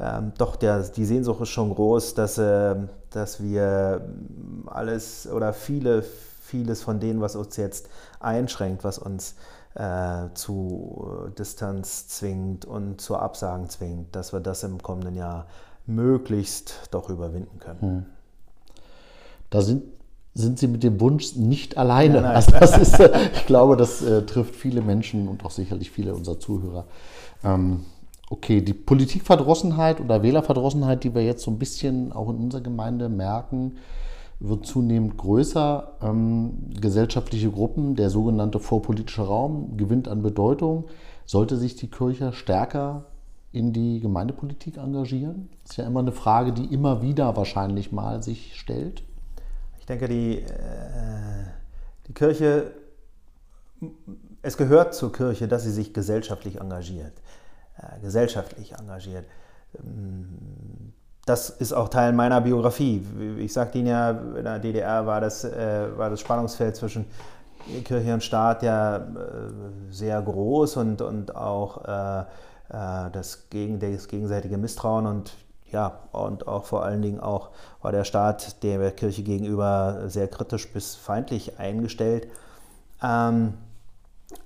[0.00, 2.74] Ähm, doch der, die Sehnsucht ist schon groß, dass, äh,
[3.10, 4.08] dass wir
[4.66, 9.34] alles oder viele, vieles von dem, was uns jetzt einschränkt, was uns
[9.74, 15.46] äh, zu äh, Distanz zwingt und zu Absagen zwingt, dass wir das im kommenden Jahr
[15.86, 18.06] möglichst doch überwinden können.
[19.50, 19.82] Da sind,
[20.34, 22.14] sind Sie mit dem Wunsch nicht alleine.
[22.14, 22.36] Nein, nein.
[22.36, 26.14] Also das ist, äh, ich glaube, das äh, trifft viele Menschen und auch sicherlich viele
[26.14, 26.86] unserer Zuhörer.
[27.42, 27.84] Ähm,
[28.30, 33.08] okay, die Politikverdrossenheit oder Wählerverdrossenheit, die wir jetzt so ein bisschen auch in unserer Gemeinde
[33.08, 33.76] merken,
[34.38, 35.92] wird zunehmend größer.
[36.02, 40.84] Ähm, gesellschaftliche Gruppen, der sogenannte vorpolitische Raum, gewinnt an Bedeutung.
[41.26, 43.04] Sollte sich die Kirche stärker
[43.52, 45.48] in die Gemeindepolitik engagieren?
[45.62, 49.02] Das ist ja immer eine Frage, die immer wieder wahrscheinlich mal sich stellt.
[49.90, 50.46] Ich denke, die, äh,
[52.06, 52.70] die Kirche,
[54.40, 57.14] es gehört zur Kirche, dass sie sich gesellschaftlich engagiert.
[57.76, 59.24] Äh, gesellschaftlich engagiert.
[61.26, 63.04] Das ist auch Teil meiner Biografie.
[63.38, 67.06] Ich sagte Ihnen ja, in der DDR war das, äh, war das Spannungsfeld zwischen
[67.84, 69.08] Kirche und Staat ja
[69.90, 71.82] sehr groß und, und auch
[72.68, 75.32] das, gegen, das gegenseitige Misstrauen und
[75.72, 77.50] ja, und auch vor allen Dingen auch
[77.82, 82.28] war der Staat der Kirche gegenüber sehr kritisch bis feindlich eingestellt.
[83.02, 83.54] Ähm,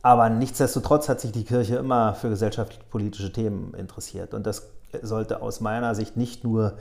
[0.03, 4.35] aber nichtsdestotrotz hat sich die Kirche immer für gesellschaftlich-politische Themen interessiert.
[4.35, 4.69] Und das
[5.03, 6.75] sollte aus meiner Sicht nicht nur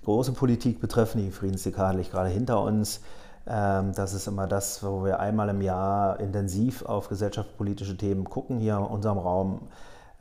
[0.00, 3.00] die große Politik betreffen, die Friedensdekade liegt gerade hinter uns.
[3.46, 8.58] Ähm, Das ist immer das, wo wir einmal im Jahr intensiv auf gesellschaftspolitische Themen gucken,
[8.58, 9.68] hier in unserem Raum.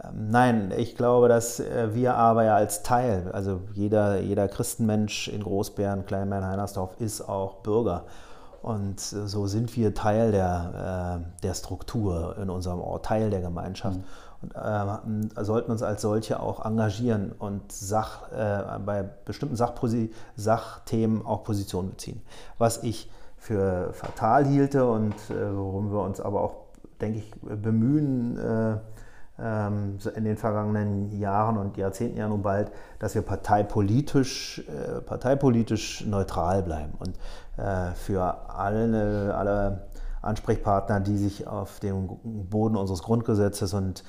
[0.03, 5.27] Ähm, Nein, ich glaube, dass äh, wir aber ja als Teil, also jeder, jeder Christenmensch
[5.27, 8.05] in Großbären, Kleinbären-Heinersdorf ist auch Bürger.
[8.61, 13.41] Und äh, so sind wir Teil der, äh, der Struktur in unserem Ort, Teil der
[13.41, 13.99] Gemeinschaft.
[14.41, 21.25] Und äh, sollten uns als solche auch engagieren und Sach, äh, bei bestimmten Sachposi Sachthemen
[21.25, 22.21] auch Position beziehen.
[22.59, 26.55] Was ich für fatal hielte und äh, worum wir uns aber auch,
[27.01, 28.37] denke ich, bemühen,
[29.39, 36.63] in den vergangenen Jahren und Jahrzehnten ja nun bald, dass wir parteipolitisch, äh, parteipolitisch neutral
[36.63, 37.17] bleiben und
[37.57, 39.87] äh, für alle, alle
[40.23, 42.09] Ansprechpartner, die sich auf dem
[42.49, 44.03] Boden unseres Grundgesetzes und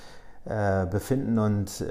[0.46, 1.84] äh, befinden und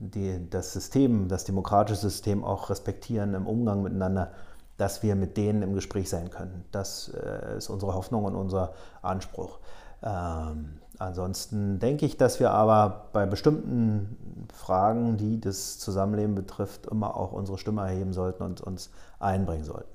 [0.00, 4.32] die, das System, das demokratische System auch respektieren im Umgang miteinander,
[4.76, 6.64] dass wir mit denen im Gespräch sein können.
[6.72, 7.12] Das
[7.56, 9.60] ist unsere Hoffnung und unser Anspruch.
[10.02, 17.16] Ähm, ansonsten denke ich, dass wir aber bei bestimmten Fragen, die das Zusammenleben betrifft, immer
[17.16, 19.88] auch unsere Stimme erheben sollten und uns einbringen sollten.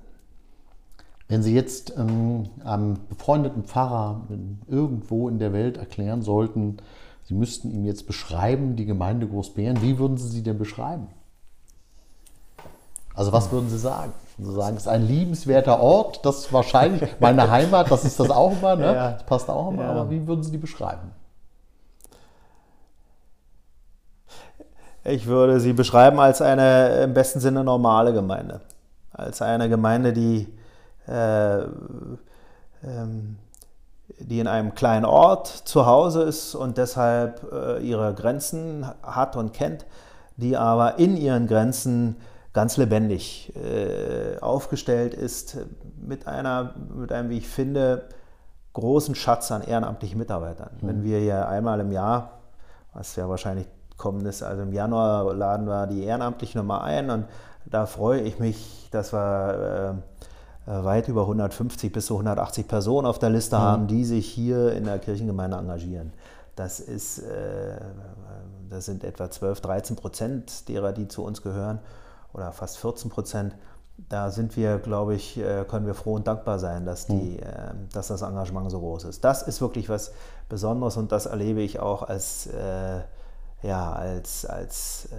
[1.28, 4.22] Wenn Sie jetzt ähm, einem befreundeten Pfarrer
[4.68, 6.78] irgendwo in der Welt erklären sollten,
[7.24, 11.08] Sie müssten ihm jetzt beschreiben, die Gemeinde Großbären, wie würden Sie sie denn beschreiben?
[13.16, 14.14] Also was würden Sie sagen?
[14.38, 18.30] Sie sagen, es ist ein liebenswerter Ort, das ist wahrscheinlich meine Heimat, das ist das
[18.30, 18.94] auch immer, ne?
[18.94, 19.12] Ja.
[19.12, 19.92] das passt auch immer, Ja.
[19.92, 21.12] aber wie würden Sie die beschreiben?
[25.04, 28.62] Ich würde sie beschreiben als eine im besten Sinne normale Gemeinde.
[29.14, 30.48] Als eine Gemeinde, die,
[31.08, 31.60] äh,
[32.84, 33.38] ähm,
[34.20, 39.54] die in einem kleinen Ort zu Hause ist und deshalb äh, ihre Grenzen hat und
[39.54, 39.86] kennt,
[40.38, 42.16] die aber in ihren Grenzen
[42.56, 45.58] ganz lebendig äh, aufgestellt ist,
[46.02, 48.08] mit, einer, mit einem, wie ich finde,
[48.72, 50.70] großen Schatz an ehrenamtlichen Mitarbeitern.
[50.80, 50.88] Mhm.
[50.88, 52.40] Wenn wir ja einmal im Jahr,
[52.94, 57.26] was ja wahrscheinlich kommen ist, also im Januar laden wir die Ehrenamtlichen nochmal ein und
[57.66, 60.00] da freue ich mich, dass wir
[60.66, 63.62] äh, äh weit über 150 bis zu 180 Personen auf der Liste mhm.
[63.62, 66.14] haben, die sich hier in der Kirchengemeinde engagieren.
[66.56, 67.82] Das ist, äh,
[68.70, 71.80] das sind etwa 12, 13 Prozent derer, die zu uns gehören
[72.36, 73.56] oder fast 14 Prozent.
[74.10, 77.88] Da sind wir, glaube ich, äh, können wir froh und dankbar sein, dass, die, mhm.
[77.94, 79.24] dass das Engagement so groß ist.
[79.24, 80.12] Das ist wirklich was
[80.50, 83.00] Besonderes und das erlebe ich auch als, äh,
[83.64, 85.10] ja, als, als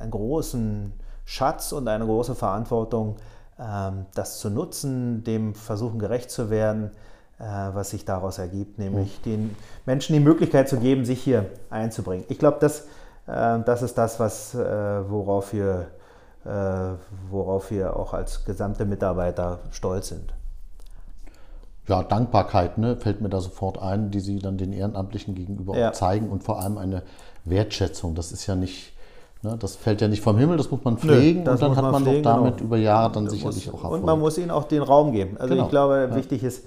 [0.00, 0.92] einen großen
[1.24, 3.16] Schatz und eine große Verantwortung,
[3.58, 6.90] ähm, das zu nutzen, dem Versuchen gerecht zu werden,
[7.38, 9.22] was sich daraus ergibt, nämlich mhm.
[9.24, 12.24] den Menschen die Möglichkeit zu geben, sich hier einzubringen.
[12.28, 12.84] Ich glaube, das,
[13.26, 16.01] das ist das, was, worauf wir äh,
[16.44, 20.34] worauf wir auch als gesamte Mitarbeiter stolz sind.
[21.88, 25.92] Ja, Dankbarkeit ne, fällt mir da sofort ein, die Sie dann den Ehrenamtlichen gegenüber ja.
[25.92, 27.02] zeigen und vor allem eine
[27.44, 28.14] Wertschätzung.
[28.14, 28.92] Das ist ja nicht,
[29.42, 31.82] ne, das fällt ja nicht vom Himmel, das muss man pflegen Nö, und dann hat
[31.90, 32.66] man pflegen, doch damit genau.
[32.66, 34.00] über Jahre dann sicherlich muss, auch Erfolg.
[34.00, 35.36] Und man muss ihnen auch den Raum geben.
[35.38, 35.64] Also genau.
[35.64, 36.14] ich glaube, ja.
[36.14, 36.64] wichtig ist,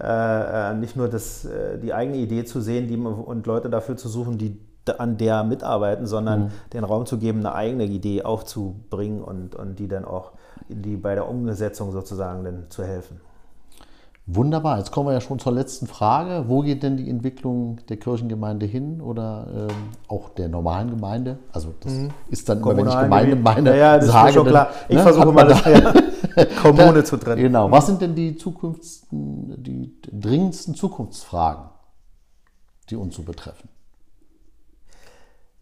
[0.00, 3.96] äh, äh, nicht nur das, äh, die eigene Idee zu sehen die, und Leute dafür
[3.96, 4.58] zu suchen, die
[4.88, 6.50] an der mitarbeiten, sondern mhm.
[6.72, 10.32] den Raum zu geben, eine eigene Idee aufzubringen und, und die dann auch
[10.68, 13.20] die bei der Umsetzung sozusagen dann zu helfen.
[14.28, 16.48] Wunderbar, jetzt kommen wir ja schon zur letzten Frage.
[16.48, 19.76] Wo geht denn die Entwicklung der Kirchengemeinde hin oder ähm,
[20.08, 21.38] auch der normalen Gemeinde?
[21.52, 22.10] Also das mhm.
[22.28, 24.70] ist dann immer, wenn ich Gemeinde meine, ja, ja, das sage, ist schon klar.
[24.88, 27.40] Ich ne, versuche mal das ja, Kommune zu trennen.
[27.40, 27.70] Genau.
[27.70, 28.36] Was sind denn die
[29.12, 31.66] die dringendsten Zukunftsfragen,
[32.90, 33.68] die uns so betreffen?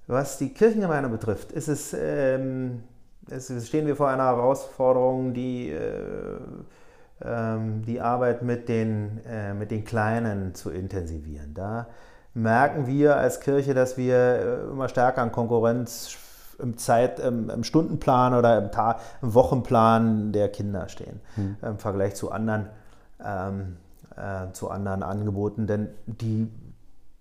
[0.07, 2.83] Was die Kirchengemeinde betrifft, ist es, ähm,
[3.31, 6.39] es stehen wir vor einer Herausforderung, die äh,
[7.23, 11.55] ähm, die Arbeit mit den, äh, mit den Kleinen zu intensivieren.
[11.55, 11.87] Da
[12.35, 16.17] merken wir als Kirche, dass wir äh, immer stärker an Konkurrenz
[16.59, 21.57] im Zeit, im, im Stundenplan oder im, Tag, im, Wochenplan der Kinder stehen hm.
[21.63, 22.69] im Vergleich zu anderen,
[23.25, 23.77] ähm,
[24.17, 25.67] äh, zu anderen Angeboten.
[25.67, 26.49] Denn die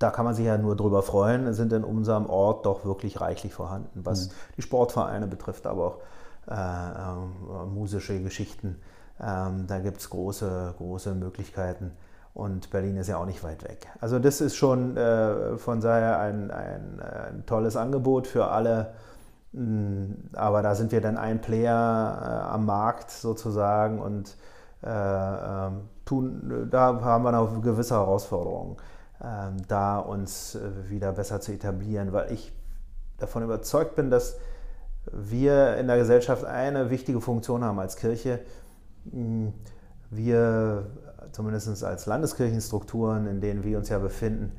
[0.04, 3.54] da kann man sich ja nur drüber freuen, sind in unserem Ort doch wirklich reichlich
[3.54, 4.32] vorhanden, was mhm.
[4.58, 5.98] die Sportvereine betrifft, aber auch
[6.46, 8.82] äh, äh, musische Geschichten.
[9.22, 11.92] Ähm, da gibt es große, große Möglichkeiten
[12.34, 13.88] und Berlin ist ja auch nicht weit weg.
[14.02, 18.92] Also das ist schon äh, von daher ein, ein, ein, tolles Angebot für alle,
[19.54, 24.36] mm, aber da sind wir dann ein Player äh, am Markt sozusagen und
[24.84, 28.76] äh, ähm, tun, da haben wir noch gewisse Herausforderungen.
[29.24, 32.52] Ähm, da uns äh, wieder besser zu etablieren, weil ich
[33.18, 34.38] davon überzeugt bin, dass
[35.12, 38.40] wir in der Gesellschaft eine wichtige Funktion haben als Kirche.
[39.10, 39.54] Hm,
[40.10, 40.88] wir,
[41.32, 44.52] zumindest als Landeskirchenstrukturen, in denen wir uns ja befinden,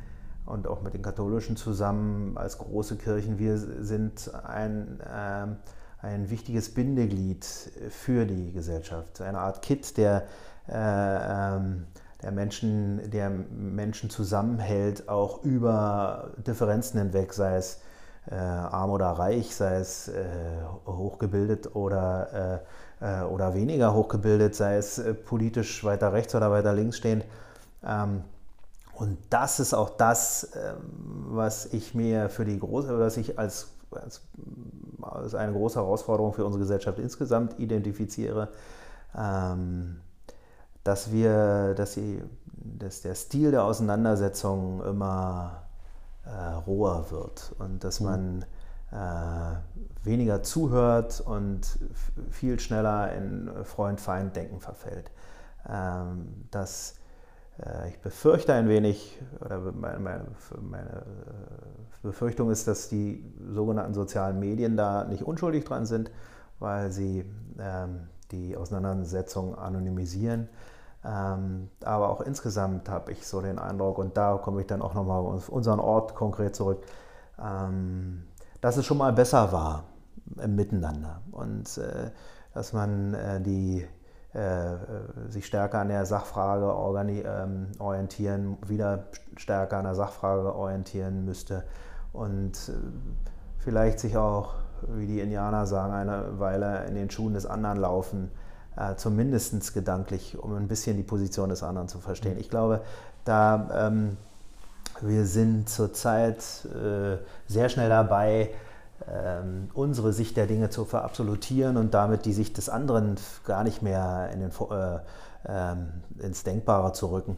[0.47, 5.57] und auch mit den Katholischen zusammen als große Kirchen, wir sind ein, ähm,
[6.01, 9.21] ein wichtiges Bindeglied für die Gesellschaft.
[9.21, 10.25] Eine Art Kit, der
[10.69, 11.87] äh, ähm,
[12.25, 17.83] der Menschen, der Menschen zusammenhält, auch über Differenzen hinweg, sei es
[18.31, 20.25] äh, arm oder reich, sei es äh,
[20.87, 22.63] hochgebildet oder,
[23.03, 27.27] äh, äh oder weniger hochgebildet, sei es äh, politisch weiter rechts oder weiter links stehend.
[27.85, 28.23] Ähm,
[28.95, 30.77] und das ist auch das, ähm,
[31.29, 34.23] was ich mir für die große, was ich als, als,
[35.03, 38.49] als eine große Herausforderung für unsere Gesellschaft insgesamt identifiziere.
[39.15, 40.01] Ähm,
[40.85, 42.23] dass wir, dass, sie,
[42.57, 45.65] dass der Stil der Auseinandersetzung immer
[46.25, 48.07] äh, roher wird und dass mhm.
[48.07, 48.45] man
[48.93, 51.79] äh, weniger zuhört und
[52.31, 55.11] viel schneller in Freund-Feind-Denken verfällt.
[55.69, 56.97] Ähm, das,
[57.59, 60.25] äh, ich befürchte ein wenig, oder meine, meine,
[60.61, 66.11] meine, äh, Befürchtung ist, dass die sogenannten sozialen Medien da nicht unschuldig dran sind,
[66.59, 67.25] weil sie
[67.59, 70.49] ähm, die Auseinandersetzung anonymisieren.
[71.07, 74.95] Ähm, aber auch insgesamt habe ich so den Eindruck, und da komme ich dann auch
[74.95, 76.85] nochmal auf unseren Ort konkret zurück,
[77.39, 78.25] ähm,
[78.61, 79.85] dass es schon mal besser war
[80.43, 81.21] im Miteinander.
[81.31, 82.11] Und äh,
[82.55, 83.87] dass man äh, die,
[84.33, 84.77] äh,
[85.29, 86.73] sich stärker an der Sachfrage
[87.25, 89.05] ähm, orientieren, wieder
[89.37, 91.65] stärker an der Sachfrage orientieren müsste.
[92.13, 92.73] Und
[93.59, 94.55] vielleicht sich auch,
[94.89, 98.31] wie die Indianer sagen, eine Weile in den Schuhen des anderen laufen,
[98.77, 102.39] äh, zumindest gedanklich, um ein bisschen die Position des anderen zu verstehen.
[102.39, 102.83] Ich glaube,
[103.25, 104.17] da ähm,
[105.01, 108.51] wir sind zurzeit äh, sehr schnell dabei,
[109.09, 113.83] ähm, unsere Sicht der Dinge zu verabsolutieren und damit die Sicht des anderen gar nicht
[113.83, 114.99] mehr in den, äh,
[115.47, 115.89] ähm,
[116.21, 117.37] ins Denkbare zu rücken.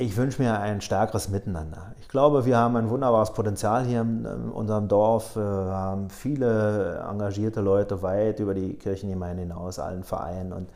[0.00, 1.92] Ich wünsche mir ein stärkeres Miteinander.
[2.00, 5.34] Ich glaube, wir haben ein wunderbares Potenzial hier in, in unserem Dorf.
[5.34, 10.68] Wir haben viele engagierte Leute weit über die Kirchengemeinde hinaus, allen Vereinen und,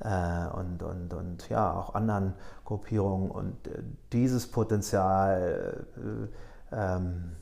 [0.00, 2.34] äh, und, und, und ja, auch anderen
[2.64, 3.30] Gruppierungen.
[3.30, 3.78] Und äh,
[4.12, 5.86] dieses Potenzial
[6.72, 7.36] äh, ähm,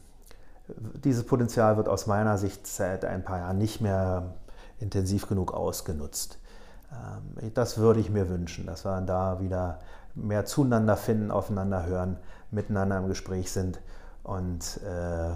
[1.02, 4.34] dieses Potenzial wird aus meiner Sicht seit ein paar Jahren nicht mehr
[4.78, 6.38] intensiv genug ausgenutzt.
[6.92, 9.78] Ähm, das würde ich mir wünschen, dass wir da wieder
[10.14, 12.16] mehr zueinander finden, aufeinander hören,
[12.50, 13.80] miteinander im Gespräch sind
[14.22, 15.30] und äh,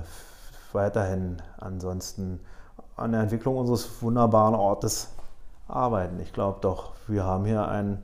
[0.73, 2.41] weiterhin ansonsten
[2.97, 5.09] an der Entwicklung unseres wunderbaren Ortes
[5.69, 6.21] arbeiten.
[6.21, 8.03] Ich glaube doch, wir haben hier ein,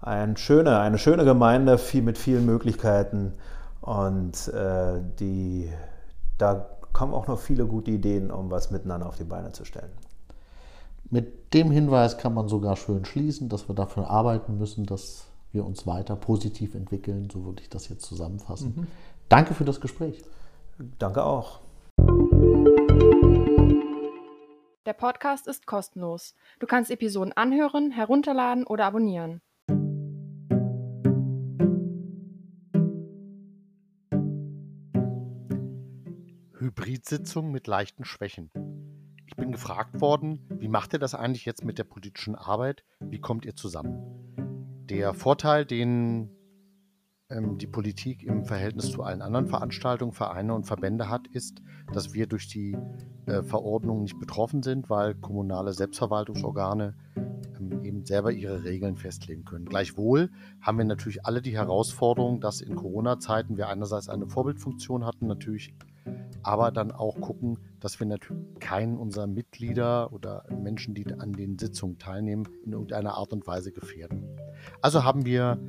[0.00, 3.34] ein schöne, eine schöne Gemeinde viel, mit vielen Möglichkeiten
[3.80, 5.70] und äh, die
[6.38, 9.92] da kommen auch noch viele gute Ideen, um was miteinander auf die Beine zu stellen.
[11.10, 15.25] Mit dem Hinweis kann man sogar schön schließen, dass wir dafür arbeiten müssen, dass
[15.56, 17.28] wir uns weiter positiv entwickeln.
[17.30, 18.74] So würde ich das jetzt zusammenfassen.
[18.76, 18.86] Mhm.
[19.28, 20.22] Danke für das Gespräch.
[20.98, 21.60] Danke auch.
[24.84, 26.36] Der Podcast ist kostenlos.
[26.60, 29.40] Du kannst Episoden anhören, herunterladen oder abonnieren.
[36.58, 38.50] Hybridsitzung mit leichten Schwächen.
[39.26, 42.84] Ich bin gefragt worden, wie macht ihr das eigentlich jetzt mit der politischen Arbeit?
[43.00, 44.45] Wie kommt ihr zusammen?
[44.88, 46.30] Der Vorteil, den
[47.28, 51.60] ähm, die Politik im Verhältnis zu allen anderen Veranstaltungen, Vereine und Verbände hat, ist,
[51.92, 52.76] dass wir durch die
[53.26, 56.94] äh, Verordnung nicht betroffen sind, weil kommunale Selbstverwaltungsorgane
[57.58, 59.64] ähm, eben selber ihre Regeln festlegen können.
[59.64, 65.26] Gleichwohl haben wir natürlich alle die Herausforderung, dass in Corona-Zeiten wir einerseits eine Vorbildfunktion hatten,
[65.26, 65.74] natürlich
[66.44, 71.56] aber dann auch gucken, dass wir natürlich keinen unserer Mitglieder oder Menschen, die an den
[71.56, 74.24] Sitzungen teilnehmen, in irgendeiner Art und Weise gefährden.
[74.82, 75.60] Also haben wir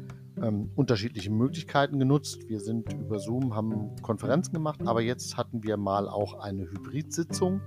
[0.41, 2.49] ähm, unterschiedliche Möglichkeiten genutzt.
[2.49, 7.62] Wir sind über Zoom, haben Konferenzen gemacht, aber jetzt hatten wir mal auch eine Hybrid-Sitzung.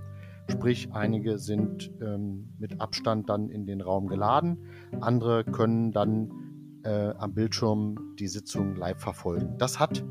[0.51, 4.67] Sprich, einige sind ähm, mit Abstand dann in den Raum geladen,
[5.01, 9.55] andere können dann äh, am Bildschirm die Sitzung live verfolgen.
[9.59, 10.05] Das hat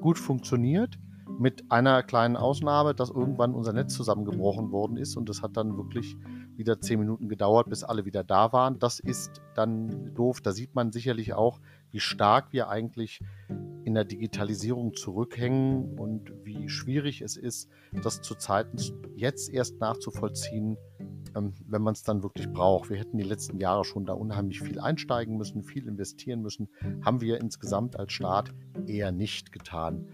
[0.00, 0.96] gut funktioniert
[1.40, 5.78] mit einer kleinen Ausnahme, dass irgendwann unser Netz zusammengebrochen worden ist und es hat dann
[5.78, 6.14] wirklich
[6.54, 8.78] wieder zehn Minuten gedauert, bis alle wieder da waren.
[8.78, 10.42] Das ist dann doof.
[10.42, 11.58] Da sieht man sicherlich auch,
[11.92, 13.20] wie stark wir eigentlich
[13.84, 17.70] in der Digitalisierung zurückhängen und wie schwierig es ist,
[18.02, 18.76] das zu Zeiten
[19.16, 20.76] jetzt erst nachzuvollziehen,
[21.34, 22.90] ähm, wenn man es dann wirklich braucht.
[22.90, 26.68] Wir hätten die letzten Jahre schon da unheimlich viel einsteigen müssen, viel investieren müssen.
[27.02, 28.52] Haben wir insgesamt als Staat
[28.86, 30.06] eher nicht getan.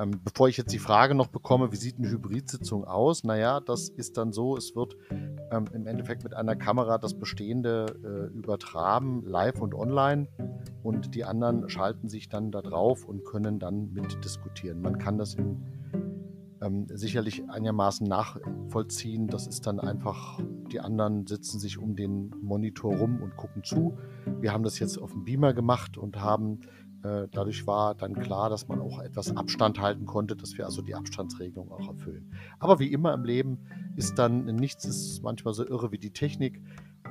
[0.00, 3.22] Ähm, bevor ich jetzt die Frage noch bekomme, wie sieht eine Hybridsitzung aus?
[3.22, 4.96] Naja, das ist dann so, es wird
[5.50, 10.28] ähm, im Endeffekt mit einer Kamera das Bestehende äh, übertragen, live und online.
[10.82, 14.80] Und die anderen schalten sich dann da drauf und können dann mitdiskutieren.
[14.80, 15.62] Man kann das in,
[16.62, 19.26] ähm, sicherlich einigermaßen nachvollziehen.
[19.26, 20.40] Das ist dann einfach,
[20.72, 23.98] die anderen sitzen sich um den Monitor rum und gucken zu.
[24.40, 26.60] Wir haben das jetzt auf dem Beamer gemacht und haben
[27.02, 30.94] dadurch war dann klar, dass man auch etwas Abstand halten konnte, dass wir also die
[30.94, 32.30] Abstandsregelung auch erfüllen.
[32.58, 33.58] Aber wie immer im Leben
[33.96, 36.62] ist dann nichts ist manchmal so irre wie die Technik.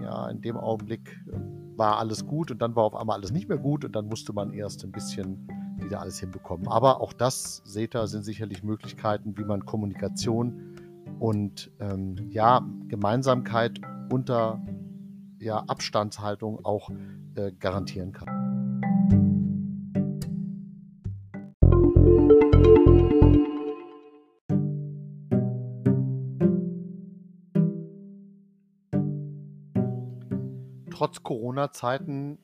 [0.01, 1.37] Ja, in dem Augenblick äh,
[1.75, 4.31] war alles gut und dann war auf einmal alles nicht mehr gut und dann musste
[4.33, 5.47] man erst ein bisschen
[5.77, 6.67] wieder alles hinbekommen.
[6.67, 10.75] Aber auch das, seht ihr, sind sicherlich Möglichkeiten, wie man Kommunikation
[11.19, 14.61] und ähm, ja, Gemeinsamkeit unter
[15.39, 16.89] ja, Abstandshaltung auch
[17.35, 18.38] äh, garantieren kann.
[30.99, 32.39] Trotz Corona-Zeiten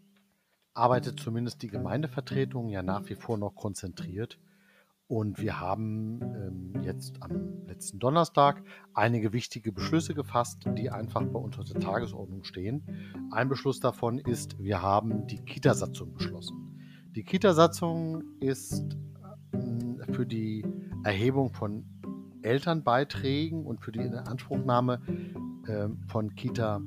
[0.73, 4.39] arbeitet zumindest die Gemeindevertretung ja nach wie vor noch konzentriert.
[5.07, 11.37] Und wir haben ähm, jetzt am letzten Donnerstag einige wichtige Beschlüsse gefasst, die einfach bei
[11.37, 12.87] uns auf der Tagesordnung stehen.
[13.29, 16.79] Ein Beschluss davon ist, wir haben die Kita-Satzung beschlossen.
[17.13, 18.95] Die Kita-Satzung ist
[19.51, 20.65] äh, für die
[21.03, 21.85] Erhebung von
[22.41, 25.01] Elternbeiträgen und für die Inanspruchnahme
[25.67, 26.79] äh, von Kita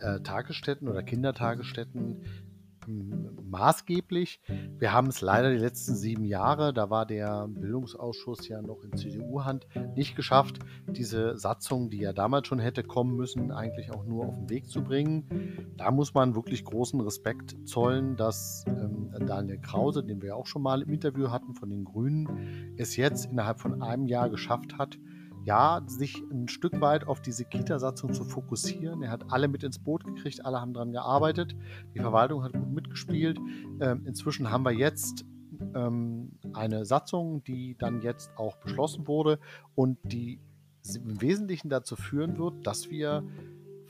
[0.00, 2.24] äh, Tagesstätten oder Kindertagesstätten
[2.88, 4.40] ähm, maßgeblich.
[4.78, 8.96] Wir haben es leider die letzten sieben Jahre, da war der Bildungsausschuss ja noch in
[8.96, 14.26] CDU-Hand, nicht geschafft, diese Satzung, die ja damals schon hätte kommen müssen, eigentlich auch nur
[14.26, 15.72] auf den Weg zu bringen.
[15.76, 20.62] Da muss man wirklich großen Respekt zollen, dass ähm, Daniel Krause, den wir auch schon
[20.62, 24.96] mal im Interview hatten von den Grünen, es jetzt innerhalb von einem Jahr geschafft hat,
[25.44, 29.02] ja, sich ein Stück weit auf diese Kita-Satzung zu fokussieren.
[29.02, 31.56] Er hat alle mit ins Boot gekriegt, alle haben daran gearbeitet.
[31.94, 33.38] Die Verwaltung hat gut mitgespielt.
[33.80, 35.24] Ähm, inzwischen haben wir jetzt
[35.74, 39.38] ähm, eine Satzung, die dann jetzt auch beschlossen wurde
[39.74, 40.40] und die
[40.94, 43.22] im Wesentlichen dazu führen wird, dass wir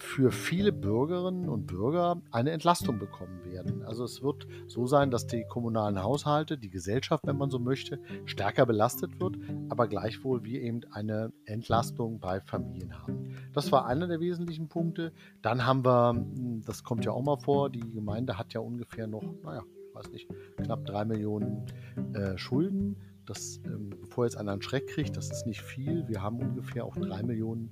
[0.03, 3.83] für viele Bürgerinnen und Bürger eine Entlastung bekommen werden.
[3.83, 8.01] Also es wird so sein, dass die kommunalen Haushalte, die Gesellschaft, wenn man so möchte,
[8.25, 9.37] stärker belastet wird,
[9.69, 13.37] aber gleichwohl wir eben eine Entlastung bei Familien haben.
[13.53, 15.13] Das war einer der wesentlichen Punkte.
[15.43, 19.07] Dann haben wir, hm, das kommt ja auch mal vor, die Gemeinde hat ja ungefähr
[19.07, 21.67] noch, naja, weiß nicht, knapp drei Millionen
[22.15, 22.97] äh, Schulden.
[23.27, 26.09] Das, ähm, bevor jetzt einer einen Schreck kriegt, das ist nicht viel.
[26.09, 27.71] Wir haben ungefähr auch drei Millionen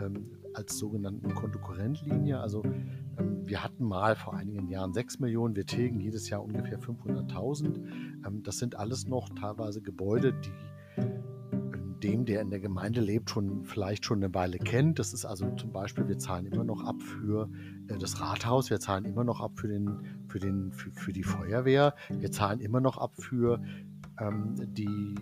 [0.00, 2.40] ähm, als sogenannten Kontokorrentlinie.
[2.40, 6.80] Also ähm, wir hatten mal vor einigen Jahren 6 Millionen, wir tilgen jedes Jahr ungefähr
[6.80, 7.76] 500.000.
[8.26, 13.30] Ähm, das sind alles noch teilweise Gebäude, die ähm, dem, der in der Gemeinde lebt,
[13.30, 14.98] schon vielleicht schon eine Weile kennt.
[14.98, 17.48] Das ist also zum Beispiel, wir zahlen immer noch ab für
[17.88, 21.22] äh, das Rathaus, wir zahlen immer noch ab für, den, für, den, für, für die
[21.22, 23.62] Feuerwehr, wir zahlen immer noch ab für
[24.20, 25.14] ähm, die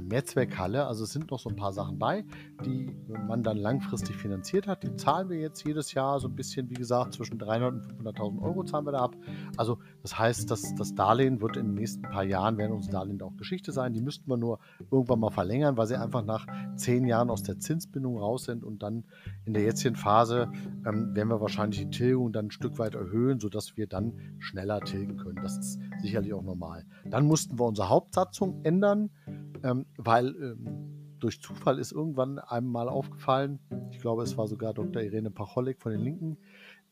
[0.00, 0.86] Mehrzweckhalle.
[0.86, 2.24] Also es sind noch so ein paar Sachen bei,
[2.64, 2.94] die
[3.26, 4.82] man dann langfristig finanziert hat.
[4.82, 8.42] Die zahlen wir jetzt jedes Jahr so ein bisschen, wie gesagt, zwischen 300 und 500.000
[8.42, 9.16] Euro zahlen wir da ab.
[9.56, 13.20] Also das heißt, dass das Darlehen wird in den nächsten paar Jahren, werden unsere Darlehen
[13.22, 13.92] auch Geschichte sein.
[13.92, 14.58] Die müssten wir nur
[14.90, 16.46] irgendwann mal verlängern, weil sie einfach nach
[16.76, 19.04] zehn Jahren aus der Zinsbindung raus sind und dann
[19.44, 20.50] in der jetzigen Phase
[20.86, 24.80] ähm, werden wir wahrscheinlich die Tilgung dann ein Stück weit erhöhen, sodass wir dann schneller
[24.80, 25.40] tilgen können.
[25.42, 26.84] Das ist sicherlich auch normal.
[27.04, 29.10] Dann mussten wir unsere Hauptsatzung ändern
[29.62, 34.74] ähm, weil ähm, durch Zufall ist irgendwann einem mal aufgefallen, ich glaube, es war sogar
[34.74, 35.02] Dr.
[35.02, 36.36] Irene Pacholek von den Linken,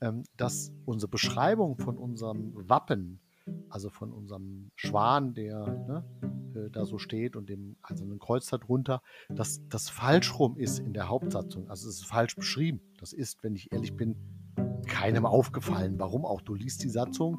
[0.00, 3.20] ähm, dass unsere Beschreibung von unserem Wappen,
[3.68, 6.04] also von unserem Schwan, der ne,
[6.54, 10.78] äh, da so steht und dem also ein Kreuz darunter, dass das falsch rum ist
[10.78, 11.68] in der Hauptsatzung.
[11.68, 12.80] Also es ist falsch beschrieben.
[12.98, 14.16] Das ist, wenn ich ehrlich bin,
[14.86, 15.98] keinem aufgefallen.
[15.98, 16.40] Warum auch?
[16.40, 17.38] Du liest die Satzung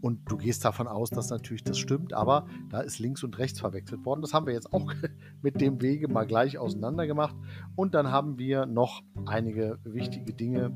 [0.00, 3.60] und du gehst davon aus, dass natürlich das stimmt, aber da ist links und rechts
[3.60, 4.22] verwechselt worden.
[4.22, 4.92] Das haben wir jetzt auch
[5.42, 7.36] mit dem Wege mal gleich auseinander gemacht.
[7.76, 10.72] Und dann haben wir noch einige wichtige Dinge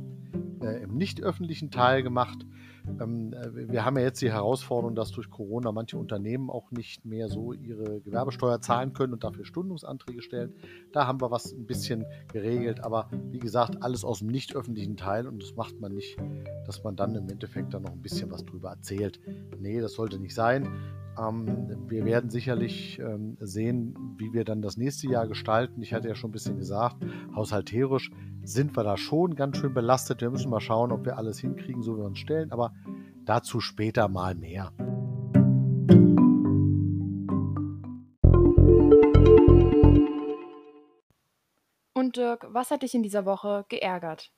[0.63, 2.47] äh, im nicht öffentlichen Teil gemacht.
[3.01, 7.05] Ähm, äh, wir haben ja jetzt die Herausforderung, dass durch Corona manche Unternehmen auch nicht
[7.05, 10.55] mehr so ihre Gewerbesteuer zahlen können und dafür Stundungsanträge stellen.
[10.93, 14.97] Da haben wir was ein bisschen geregelt, aber wie gesagt, alles aus dem nicht öffentlichen
[14.97, 16.17] Teil und das macht man nicht,
[16.67, 19.21] dass man dann im Endeffekt dann noch ein bisschen was drüber erzählt.
[19.59, 20.69] Nee, das sollte nicht sein.
[21.19, 25.83] Ähm, wir werden sicherlich ähm, sehen, wie wir dann das nächste Jahr gestalten.
[25.83, 27.05] Ich hatte ja schon ein bisschen gesagt,
[27.35, 28.11] haushalterisch
[28.43, 30.21] sind wir da schon ganz schön belastet.
[30.21, 32.53] Wir müssen mal schauen, ob wir alles hinkriegen, so wie wir uns stellen.
[32.53, 32.73] Aber
[33.25, 34.73] dazu später mal mehr.
[41.97, 44.33] Und Dirk, was hat dich in dieser Woche geärgert?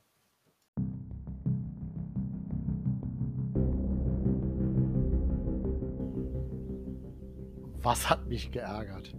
[7.86, 9.14] Was hat mich geärgert?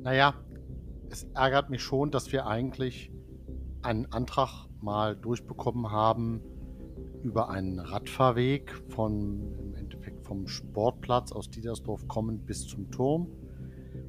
[0.00, 0.34] Naja,
[1.08, 3.12] es ärgert mich schon, dass wir eigentlich
[3.82, 6.40] einen Antrag mal durchbekommen haben
[7.22, 13.28] über einen Radfahrweg von im Endeffekt vom Sportplatz aus Diedersdorf kommend bis zum Turm.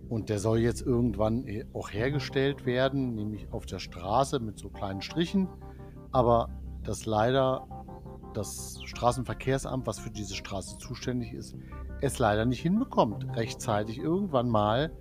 [0.09, 5.03] Und der soll jetzt irgendwann auch hergestellt werden, nämlich auf der Straße mit so kleinen
[5.03, 5.47] Strichen.
[6.11, 6.49] Aber
[6.81, 7.67] das leider
[8.33, 11.55] das Straßenverkehrsamt, was für diese Straße zuständig ist,
[12.03, 14.91] es leider nicht hinbekommt, rechtzeitig irgendwann mal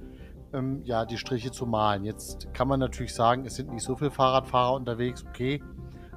[0.53, 2.05] ähm, ja, die Striche zu malen.
[2.05, 5.63] Jetzt kann man natürlich sagen, es sind nicht so viele Fahrradfahrer unterwegs, okay,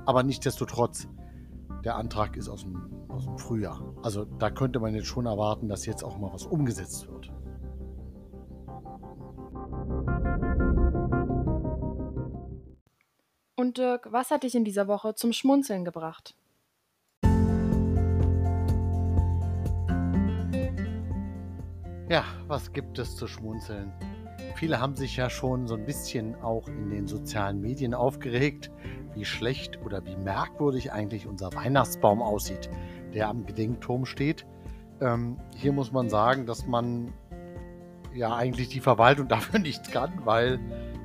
[0.06, 1.08] aber nichtsdestotrotz,
[1.84, 3.82] der Antrag ist aus dem, aus dem Frühjahr.
[4.04, 7.32] Also da könnte man jetzt schon erwarten, dass jetzt auch mal was umgesetzt wird.
[13.56, 16.36] Und Dirk, was hat dich in dieser Woche zum Schmunzeln gebracht?
[22.08, 23.92] Ja, was gibt es zu schmunzeln?
[24.56, 28.70] Viele haben sich ja schon so ein bisschen auch in den sozialen Medien aufgeregt,
[29.16, 32.70] wie schlecht oder wie merkwürdig eigentlich unser Weihnachtsbaum aussieht,
[33.16, 34.46] der am Gedenkturm steht.
[35.02, 37.12] Ähm, hier muss man sagen, dass man
[38.14, 40.60] ja eigentlich die Verwaltung dafür nichts kann, weil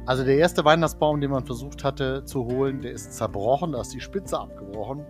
[0.05, 3.94] also der erste Weihnachtsbaum, den man versucht hatte zu holen, der ist zerbrochen, da ist
[3.94, 5.07] die Spitze abgebrochen.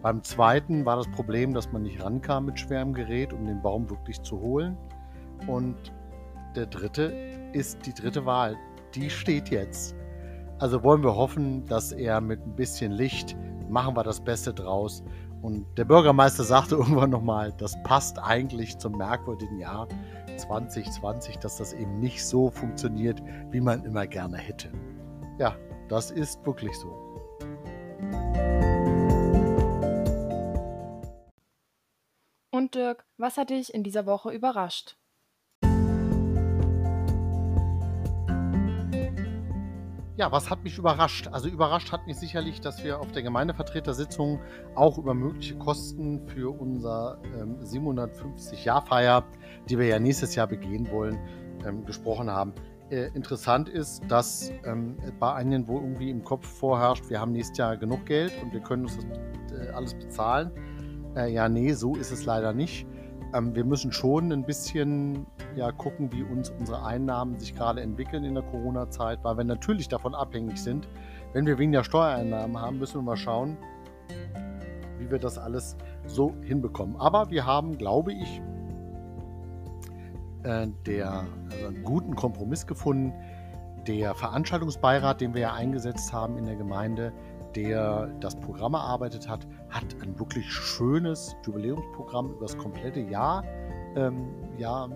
[0.00, 3.90] Beim zweiten war das Problem, dass man nicht rankam mit schwerem Gerät, um den Baum
[3.90, 4.78] wirklich zu holen.
[5.46, 5.76] Und
[6.54, 7.04] der dritte
[7.52, 8.56] ist die dritte Wahl.
[8.94, 9.94] Die steht jetzt.
[10.58, 13.36] Also wollen wir hoffen, dass er mit ein bisschen Licht
[13.68, 15.02] machen wir das Beste draus.
[15.42, 19.88] Und der Bürgermeister sagte irgendwann nochmal, das passt eigentlich zum merkwürdigen Jahr
[20.36, 24.70] 2020, dass das eben nicht so funktioniert, wie man immer gerne hätte.
[25.38, 25.56] Ja,
[25.88, 26.88] das ist wirklich so.
[32.50, 34.96] Und Dirk, was hat dich in dieser Woche überrascht?
[40.18, 41.28] Ja, was hat mich überrascht?
[41.28, 44.40] Also überrascht hat mich sicherlich, dass wir auf der Gemeindevertretersitzung
[44.74, 49.24] auch über mögliche Kosten für unser ähm, 750-Jahr-Feier,
[49.68, 51.18] die wir ja nächstes Jahr begehen wollen,
[51.66, 52.54] ähm, gesprochen haben.
[52.88, 57.58] Äh, interessant ist, dass ähm, bei einigen wohl irgendwie im Kopf vorherrscht, wir haben nächstes
[57.58, 59.04] Jahr genug Geld und wir können uns das
[59.52, 60.50] äh, alles bezahlen.
[61.14, 62.86] Äh, ja, nee, so ist es leider nicht.
[63.34, 65.26] Ähm, wir müssen schon ein bisschen
[65.56, 69.88] ja, gucken, wie uns unsere Einnahmen sich gerade entwickeln in der Corona-Zeit, weil wir natürlich
[69.88, 70.86] davon abhängig sind.
[71.32, 73.56] Wenn wir weniger Steuereinnahmen haben, müssen wir mal schauen,
[74.98, 75.76] wie wir das alles
[76.06, 76.96] so hinbekommen.
[76.96, 78.42] Aber wir haben, glaube ich,
[80.42, 83.12] äh, der, also einen guten Kompromiss gefunden.
[83.86, 87.12] Der Veranstaltungsbeirat, den wir ja eingesetzt haben in der Gemeinde,
[87.54, 93.42] der das Programm erarbeitet hat, hat ein wirklich schönes Jubiläumsprogramm über das komplette Jahr
[93.96, 94.28] ähm,
[94.58, 94.88] ja,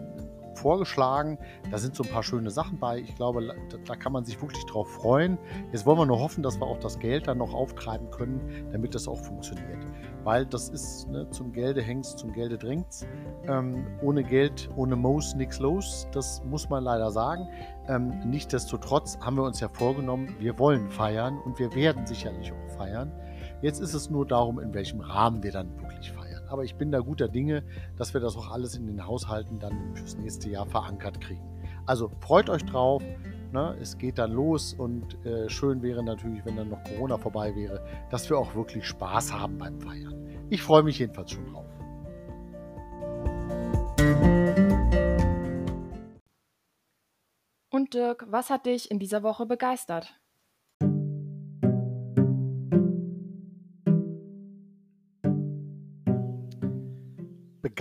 [0.60, 1.38] vorgeschlagen.
[1.70, 2.98] Da sind so ein paar schöne Sachen bei.
[2.98, 5.38] Ich glaube, da, da, kann man sich wirklich drauf freuen.
[5.72, 8.94] Jetzt wollen wir nur hoffen, dass wir auch das Geld dann noch auftreiben können, damit
[8.94, 9.84] das auch funktioniert.
[10.24, 13.06] Weil das ist ne, zum Gelde hängst, zum Gelde drängt's.
[13.46, 16.06] Ähm, ohne Geld, ohne Moos nichts los.
[16.12, 17.48] Das muss man leider sagen.
[17.88, 22.76] Ähm, Nichtsdestotrotz haben wir uns ja vorgenommen, wir wollen feiern und wir werden sicherlich auch
[22.76, 23.10] feiern.
[23.62, 26.19] Jetzt ist es nur darum, in welchem Rahmen wir dann wirklich feiern.
[26.50, 27.62] Aber ich bin da guter Dinge,
[27.96, 31.48] dass wir das auch alles in den Haushalten dann fürs nächste Jahr verankert kriegen.
[31.86, 33.04] Also freut euch drauf.
[33.52, 33.76] Ne?
[33.80, 37.84] Es geht dann los und äh, schön wäre natürlich, wenn dann noch Corona vorbei wäre,
[38.10, 40.46] dass wir auch wirklich Spaß haben beim Feiern.
[40.50, 41.66] Ich freue mich jedenfalls schon drauf.
[47.70, 50.20] Und Dirk, was hat dich in dieser Woche begeistert?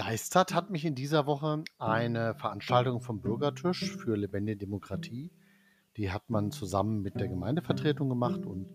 [0.09, 5.29] Begeistert hat mich in dieser Woche eine Veranstaltung vom Bürgertisch für lebendige Demokratie.
[5.97, 8.73] Die hat man zusammen mit der Gemeindevertretung gemacht und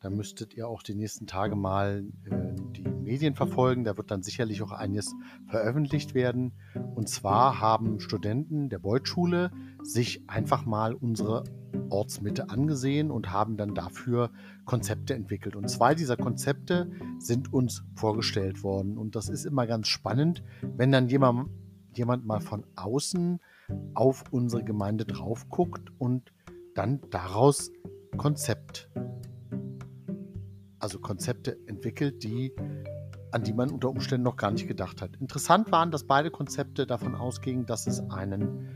[0.00, 3.84] da müsstet ihr auch die nächsten Tage mal äh, die Medien verfolgen.
[3.84, 5.14] Da wird dann sicherlich auch einiges
[5.48, 6.54] veröffentlicht werden.
[6.94, 9.50] Und zwar haben Studenten der Beutschule
[9.82, 11.44] sich einfach mal unsere
[11.90, 14.30] Ortsmitte angesehen und haben dann dafür
[14.64, 15.56] Konzepte entwickelt.
[15.56, 18.98] Und zwei dieser Konzepte sind uns vorgestellt worden.
[18.98, 21.50] Und das ist immer ganz spannend, wenn dann jemand,
[21.94, 23.40] jemand mal von außen
[23.94, 26.32] auf unsere Gemeinde drauf guckt und
[26.74, 27.70] dann daraus
[28.16, 28.88] Konzept
[30.80, 32.52] also Konzepte entwickelt, die,
[33.30, 35.16] an die man unter Umständen noch gar nicht gedacht hat.
[35.16, 38.68] Interessant waren, dass beide Konzepte davon ausgingen, dass es einen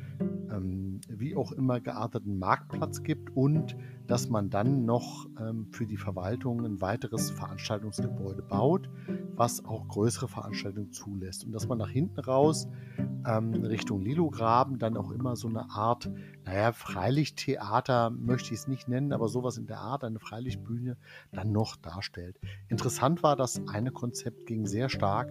[1.37, 3.77] auch immer gearteten Marktplatz gibt und
[4.07, 8.91] dass man dann noch ähm, für die Verwaltung ein weiteres Veranstaltungsgebäude baut,
[9.35, 12.69] was auch größere Veranstaltungen zulässt und dass man nach hinten raus
[13.27, 16.11] ähm, Richtung Lilograben dann auch immer so eine Art,
[16.45, 20.97] naja, Freilichttheater möchte ich es nicht nennen, aber sowas in der Art, eine Freilichtbühne
[21.33, 22.39] dann noch darstellt.
[22.69, 25.31] Interessant war, das eine Konzept ging sehr stark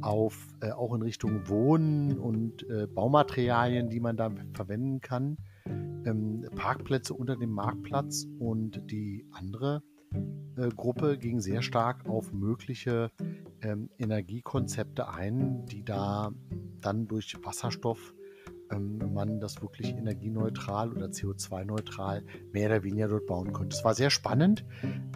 [0.00, 5.36] auf äh, auch in Richtung Wohnen und äh, Baumaterialien, die man da verwenden kann.
[5.66, 9.82] Ähm, Parkplätze unter dem Marktplatz und die andere
[10.56, 13.10] äh, Gruppe ging sehr stark auf mögliche
[13.62, 16.32] ähm, Energiekonzepte ein, die da
[16.80, 18.14] dann durch Wasserstoff
[18.72, 23.76] ähm, man das wirklich energieneutral oder CO2-neutral mehr oder weniger dort bauen könnte.
[23.76, 24.64] Es war sehr spannend.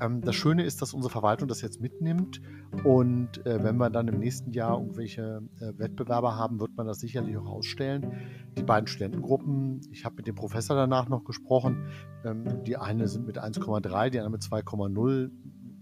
[0.00, 2.40] Ähm, das Schöne ist, dass unsere Verwaltung das jetzt mitnimmt
[2.84, 7.00] und äh, wenn wir dann im nächsten Jahr irgendwelche äh, Wettbewerber haben, wird man das
[7.00, 8.12] sicherlich auch ausstellen.
[8.58, 11.86] Die beiden Studentengruppen, ich habe mit dem Professor danach noch gesprochen,
[12.24, 15.30] ähm, die eine sind mit 1,3, die andere mit 2,0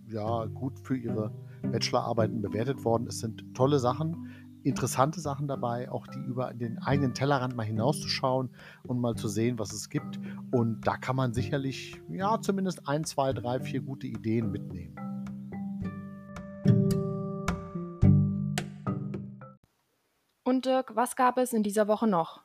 [0.09, 3.07] ja, gut für ihre Bachelorarbeiten bewertet worden.
[3.09, 4.29] Es sind tolle Sachen
[4.65, 8.51] interessante Sachen dabei, auch die über den eigenen Tellerrand mal hinauszuschauen
[8.83, 10.19] und mal zu sehen, was es gibt.
[10.51, 14.97] Und da kann man sicherlich, ja, zumindest ein, zwei, drei, vier gute Ideen mitnehmen.
[20.45, 22.43] Und Dirk, was gab es in dieser Woche noch?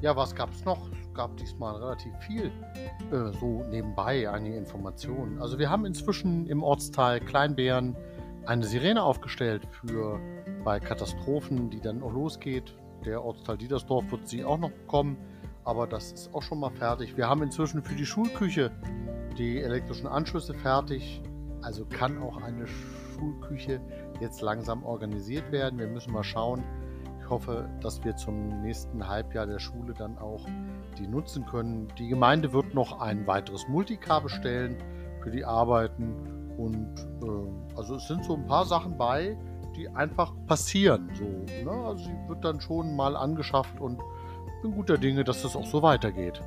[0.00, 0.90] Ja, was gab es noch?
[1.14, 2.50] Gab diesmal relativ viel
[3.12, 5.40] äh, so nebenbei, einige Informationen.
[5.40, 7.96] Also wir haben inzwischen im Ortsteil Kleinbären
[8.46, 10.20] eine Sirene aufgestellt für
[10.64, 12.76] bei Katastrophen, die dann auch losgeht.
[13.04, 15.16] Der Ortsteil Diedersdorf wird sie auch noch bekommen,
[15.64, 17.16] aber das ist auch schon mal fertig.
[17.16, 18.70] Wir haben inzwischen für die Schulküche
[19.38, 21.22] die elektrischen Anschlüsse fertig.
[21.62, 23.80] Also kann auch eine Schulküche
[24.20, 25.78] jetzt langsam organisiert werden.
[25.78, 26.62] Wir müssen mal schauen.
[27.24, 30.44] Ich hoffe, dass wir zum nächsten Halbjahr der Schule dann auch
[30.98, 31.88] die nutzen können.
[31.98, 34.76] Die Gemeinde wird noch ein weiteres Multicar bestellen
[35.22, 36.52] für die Arbeiten.
[36.58, 39.38] Und äh, also es sind so ein paar Sachen bei,
[39.74, 41.10] die einfach passieren.
[41.14, 41.70] So, ne?
[41.70, 43.98] Also sie wird dann schon mal angeschafft und
[44.60, 46.42] bin guter Dinge, dass das auch so weitergeht.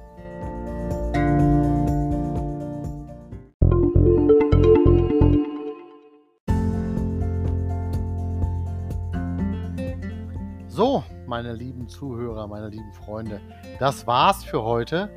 [11.38, 13.40] Meine lieben Zuhörer, meine lieben Freunde,
[13.78, 15.08] das war's für heute.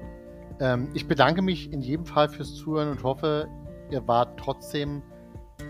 [0.61, 3.49] Ähm, ich bedanke mich in jedem Fall fürs Zuhören und hoffe,
[3.91, 5.01] ihr wart trotzdem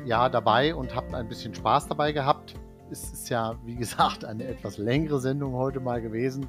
[0.05, 2.57] ja dabei und habt ein bisschen Spaß dabei gehabt.
[2.91, 6.49] Es ist ja, wie gesagt, eine etwas längere Sendung heute mal gewesen.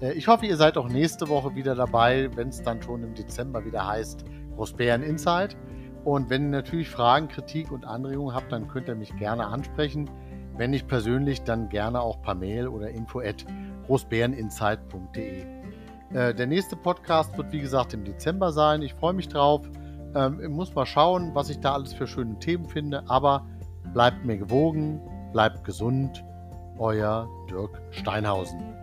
[0.00, 3.14] Äh, ich hoffe, ihr seid auch nächste Woche wieder dabei, wenn es dann schon im
[3.14, 4.24] Dezember wieder heißt
[4.54, 5.56] Großbären Insight.
[6.04, 10.08] Und wenn ihr natürlich Fragen, Kritik und Anregungen habt, dann könnt ihr mich gerne ansprechen.
[10.60, 13.46] Wenn nicht persönlich, dann gerne auch per Mail oder info at
[13.86, 15.46] großbäreninsight.de.
[16.12, 18.82] Äh, der nächste Podcast wird wie gesagt im Dezember sein.
[18.82, 19.62] Ich freue mich drauf.
[20.14, 23.04] Ähm, ich muss mal schauen, was ich da alles für schöne Themen finde.
[23.08, 23.46] Aber
[23.94, 25.00] bleibt mir gewogen,
[25.32, 26.22] bleibt gesund.
[26.76, 28.79] Euer Dirk Steinhausen.